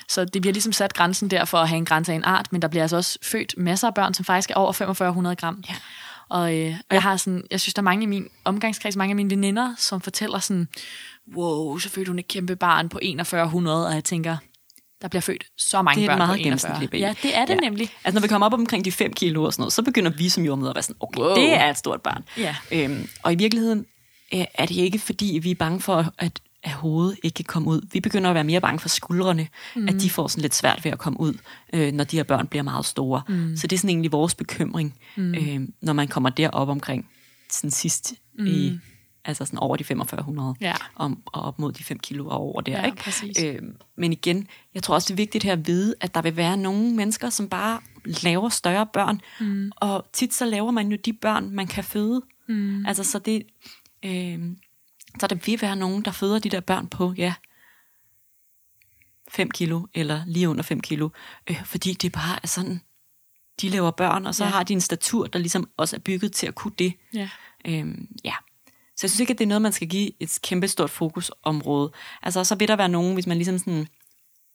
[0.08, 2.52] Så det bliver ligesom sat grænsen der for at have en grænse af en art,
[2.52, 5.64] men der bliver altså også født masser af børn, som faktisk er over 4500 gram.
[5.68, 5.74] Ja.
[6.28, 9.12] Og, øh, og jeg har sådan, jeg synes, der er mange i min omgangskreds, mange
[9.12, 10.68] af mine veninder, som fortæller sådan,
[11.36, 14.36] wow, så fødte hun et kæmpe barn på 4100, og jeg tænker,
[15.02, 16.44] der bliver født så mange Det er børn et meget på 41.
[16.44, 17.00] gennemsnitligt baby.
[17.00, 17.68] Ja, det er det ja.
[17.68, 17.90] nemlig.
[18.04, 20.28] Altså når vi kommer op omkring de 5 kilo og sådan noget, så begynder vi
[20.28, 21.28] som jordmøder at være sådan, okay, Wow.
[21.28, 21.36] wow.
[21.36, 22.24] det er et stort barn.
[22.38, 22.56] Ja.
[22.72, 23.86] Øhm, og i virkeligheden
[24.34, 27.68] øh, er det ikke, fordi vi er bange for, at, at hovedet ikke kan komme
[27.68, 27.80] ud.
[27.92, 29.88] Vi begynder at være mere bange for skuldrene, mm.
[29.88, 31.34] at de får sådan lidt svært ved at komme ud,
[31.72, 33.22] øh, når de her børn bliver meget store.
[33.28, 33.56] Mm.
[33.56, 35.34] Så det er sådan egentlig vores bekymring, mm.
[35.34, 37.08] øh, når man kommer derop omkring
[37.50, 38.46] sådan sidst mm.
[38.46, 38.78] i
[39.26, 40.74] altså sådan over de 4500, Ja.
[40.94, 42.78] om, og op mod de 5 kilo og over der.
[42.78, 42.96] Ja, ikke?
[42.96, 43.42] præcis.
[43.42, 43.62] Øh,
[43.96, 46.56] men igen, jeg tror også, det er vigtigt her at vide, at der vil være
[46.56, 49.72] nogle mennesker, som bare laver større børn, mm.
[49.76, 52.22] og tit så laver man jo de børn, man kan føde.
[52.48, 52.86] Mm.
[52.86, 53.42] Altså, så det,
[54.02, 54.40] øh,
[55.20, 57.34] så der vil være nogen, der føder de der børn på, ja,
[59.28, 61.08] 5 kilo, eller lige under 5 kilo,
[61.50, 62.80] øh, fordi det bare er sådan,
[63.60, 64.50] de laver børn, og så ja.
[64.50, 66.92] har de en statur, der ligesom også er bygget til at kunne det.
[67.14, 67.28] Ja.
[67.64, 68.34] Øhm, ja.
[68.96, 71.92] Så jeg synes ikke, at det er noget, man skal give et kæmpe stort fokusområde.
[72.22, 73.88] Altså, så vil der være nogen, hvis man ligesom sådan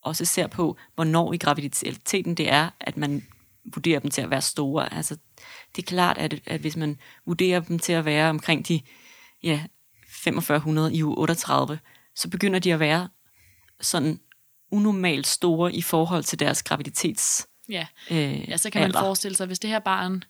[0.02, 3.28] også ser på, hvornår i graviditeten det er, at man
[3.74, 4.94] vurderer dem til at være store.
[4.94, 5.18] Altså,
[5.76, 8.82] det er klart, at, at hvis man vurderer dem til at være omkring de
[9.44, 9.64] ja,
[10.10, 11.80] 4500 i uge 38,
[12.16, 13.10] så begynder de at være
[13.82, 14.20] sådan
[14.72, 17.88] unormalt store i forhold til deres graviditets Ja.
[18.12, 19.00] øh, ja, så kan man alder.
[19.00, 20.24] forestille sig, hvis det her barn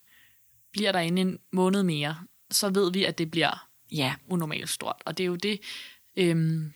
[0.72, 2.16] bliver derinde en måned mere,
[2.52, 4.96] så ved vi, at det bliver Ja, unormalt stort.
[5.06, 5.60] Og det er jo det,
[6.18, 6.74] øhm,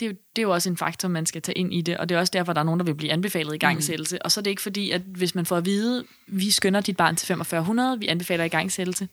[0.00, 1.96] det, er jo, det er jo også en faktor, man skal tage ind i det,
[1.96, 4.16] og det er også derfor, der er nogen, der vil blive anbefalet i gangsættelse.
[4.16, 4.20] Mm.
[4.24, 6.96] Og så er det ikke fordi, at hvis man får at vide, vi skønner dit
[6.96, 9.08] barn til 4500, vi anbefaler i gangsættelse,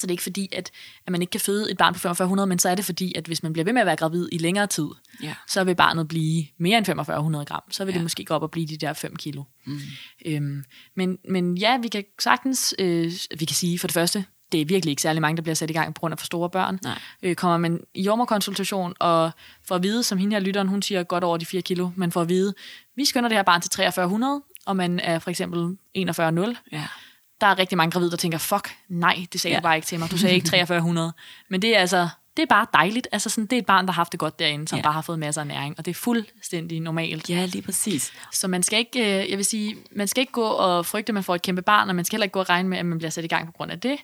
[0.00, 0.70] så det er ikke fordi, at,
[1.06, 3.26] at man ikke kan føde et barn på 4500, men så er det fordi, at
[3.26, 4.88] hvis man bliver ved med at være gravid i længere tid,
[5.22, 5.34] ja.
[5.48, 7.62] så vil barnet blive mere end 4500 gram.
[7.70, 7.92] Så vil.
[7.92, 7.96] Ja.
[7.96, 9.42] det måske gå op og blive de der 5 kilo.
[9.66, 9.78] Mm.
[10.26, 10.64] Øhm,
[10.96, 14.64] men, men ja, vi kan sagtens, øh, vi kan sige for det første, det er
[14.64, 16.78] virkelig ikke særlig mange, der bliver sat i gang på grund af for store børn.
[16.82, 16.98] Nej.
[17.22, 19.30] Øh, kommer man i jordmorkonsultation og
[19.68, 22.12] får at vide, som hende her lytteren, hun siger godt over de 4 kilo, man
[22.12, 22.54] får at vide,
[22.96, 26.54] vi skønner det her barn til 4300, og man er for eksempel 41,0.
[26.72, 26.86] ja.
[27.40, 29.58] Der er rigtig mange gravide, der tænker, fuck, nej, det sagde ja.
[29.58, 30.10] Du bare ikke til mig.
[30.10, 31.12] Du sagde ikke 4300.
[31.50, 33.08] Men det er altså, det er bare dejligt.
[33.12, 34.80] Altså sådan, det er et barn, der har haft det godt derinde, som ja.
[34.80, 34.82] Ja.
[34.82, 37.30] bare har fået masser af næring, og det er fuldstændig normalt.
[37.30, 38.12] Ja, lige præcis.
[38.32, 41.14] Så man skal ikke, øh, jeg vil sige, man skal ikke gå og frygte, at
[41.14, 42.86] man får et kæmpe barn, og man skal heller ikke gå og regne med, at
[42.86, 43.96] man bliver sat i gang på grund af det.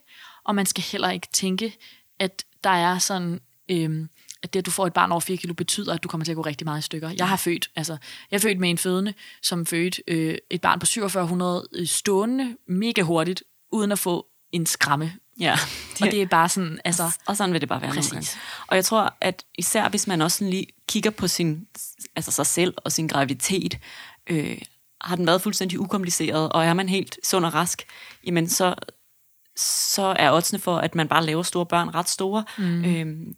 [0.47, 1.77] Og man skal heller ikke tænke,
[2.19, 3.41] at der er sådan,
[3.71, 4.09] øhm,
[4.43, 6.33] at det, at du får et barn over 4 kilo, betyder, at du kommer til
[6.33, 7.11] at gå rigtig meget i stykker.
[7.19, 7.97] Jeg har født, altså,
[8.31, 13.03] jeg født med en fødende, som fødte øh, et barn på 4700 øh, stående mega
[13.03, 13.43] hurtigt,
[13.73, 15.13] uden at få en skræmme.
[15.41, 15.53] Ja.
[16.01, 18.13] Og det er bare sådan, altså, Og sådan vil det bare være Præcis.
[18.13, 18.41] nogle gange.
[18.67, 21.67] Og jeg tror, at især hvis man også lige kigger på sin,
[22.17, 23.79] altså sig selv og sin graviditet,
[24.27, 24.59] øh,
[25.01, 27.87] har den været fuldstændig ukompliceret, og er man helt sund og rask,
[28.27, 28.75] jamen så,
[29.59, 32.45] så er oddsene for, at man bare laver store børn ret store.
[32.59, 32.85] Mm.
[32.85, 33.35] Øh,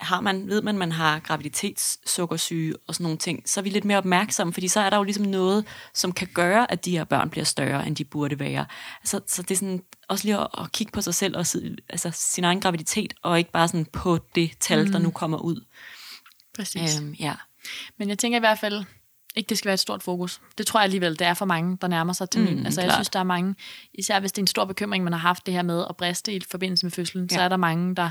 [0.00, 3.84] har man, ved man, man har graviditetssukkersyge og sådan nogle ting, så er vi lidt
[3.84, 5.64] mere opmærksomme, fordi så er der jo ligesom noget,
[5.94, 8.66] som kan gøre, at de her børn bliver større, end de burde være.
[9.04, 11.76] Så, så det er sådan også lige at, at kigge på sig selv og si-
[11.88, 14.92] altså sin egen graviditet, og ikke bare sådan på det tal, mm.
[14.92, 15.64] der nu kommer ud.
[16.56, 17.00] præcis.
[17.00, 17.34] Øhm, ja.
[17.98, 18.84] Men jeg tænker i hvert fald,
[19.36, 20.40] ikke det skal være et stort fokus.
[20.58, 22.58] Det tror jeg alligevel, det er for mange, der nærmer sig termin.
[22.58, 22.96] Mm, altså jeg klart.
[22.96, 23.54] synes, der er mange,
[23.94, 26.32] især hvis det er en stor bekymring, man har haft det her med at briste
[26.32, 27.36] i forbindelse med fødslen, ja.
[27.36, 28.10] så er der mange, der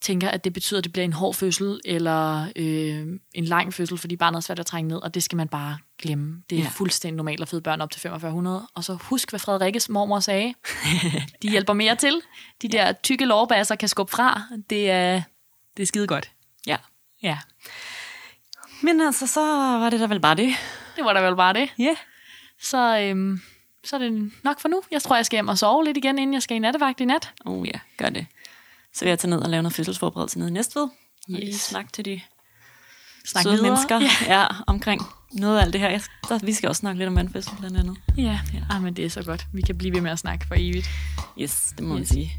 [0.00, 3.98] tænker, at det betyder, at det bliver en hård fødsel, eller øh, en lang fødsel,
[3.98, 6.42] fordi barnet er svært at trænge ned, og det skal man bare glemme.
[6.50, 6.64] Det er ja.
[6.64, 6.70] Ja.
[6.70, 8.68] fuldstændig normalt at føde børn op til 4500.
[8.74, 10.54] Og så husk, hvad Frederikkes mormor sagde.
[11.42, 12.20] De hjælper mere til.
[12.62, 14.42] De der tykke lårbasser kan skubbe fra.
[14.70, 15.22] Det er,
[15.76, 16.30] det er skide godt.
[16.66, 16.76] ja.
[17.22, 17.38] Ja,
[18.82, 19.40] Men altså, så
[19.78, 20.48] var det da vel bare det.
[20.96, 21.68] det var da vel bare det.
[21.78, 21.84] Ja.
[21.84, 21.96] Yeah.
[22.62, 23.40] Så, øhm,
[23.84, 24.82] så er det nok for nu.
[24.90, 27.04] Jeg tror, jeg skal hjem og sove lidt igen, inden jeg skal i nattevagt i
[27.04, 27.30] nat.
[27.44, 28.26] Oh ja, gør det.
[28.94, 30.82] Så vil jeg tage ned og lave noget fødselsforberedelse nede i Næstved.
[30.82, 30.90] Og
[31.28, 31.60] lige Yes.
[31.60, 32.20] snakke til de
[33.24, 34.40] Snak søde mennesker ja.
[34.40, 35.00] ja, omkring
[35.32, 35.88] noget af alt det her.
[35.90, 37.96] Jeg, der, vi skal også snakke lidt om vandfødsel blandt andet.
[38.16, 38.60] Ja, ja.
[38.70, 39.46] Ah, men det er så godt.
[39.52, 40.88] Vi kan blive ved med at snakke for evigt.
[41.40, 41.98] Yes, det må yes.
[41.98, 42.08] man Yes.
[42.08, 42.32] sige.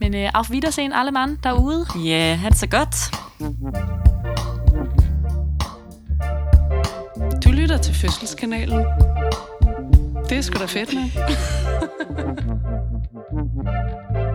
[0.00, 1.86] Men øh, auf Wiedersehen alle mand derude.
[1.94, 2.94] Ja, yeah, ha' det så godt.
[7.62, 8.84] Lytter til Fødselskanalen.
[10.28, 11.10] Det er sgu da fedt, mand.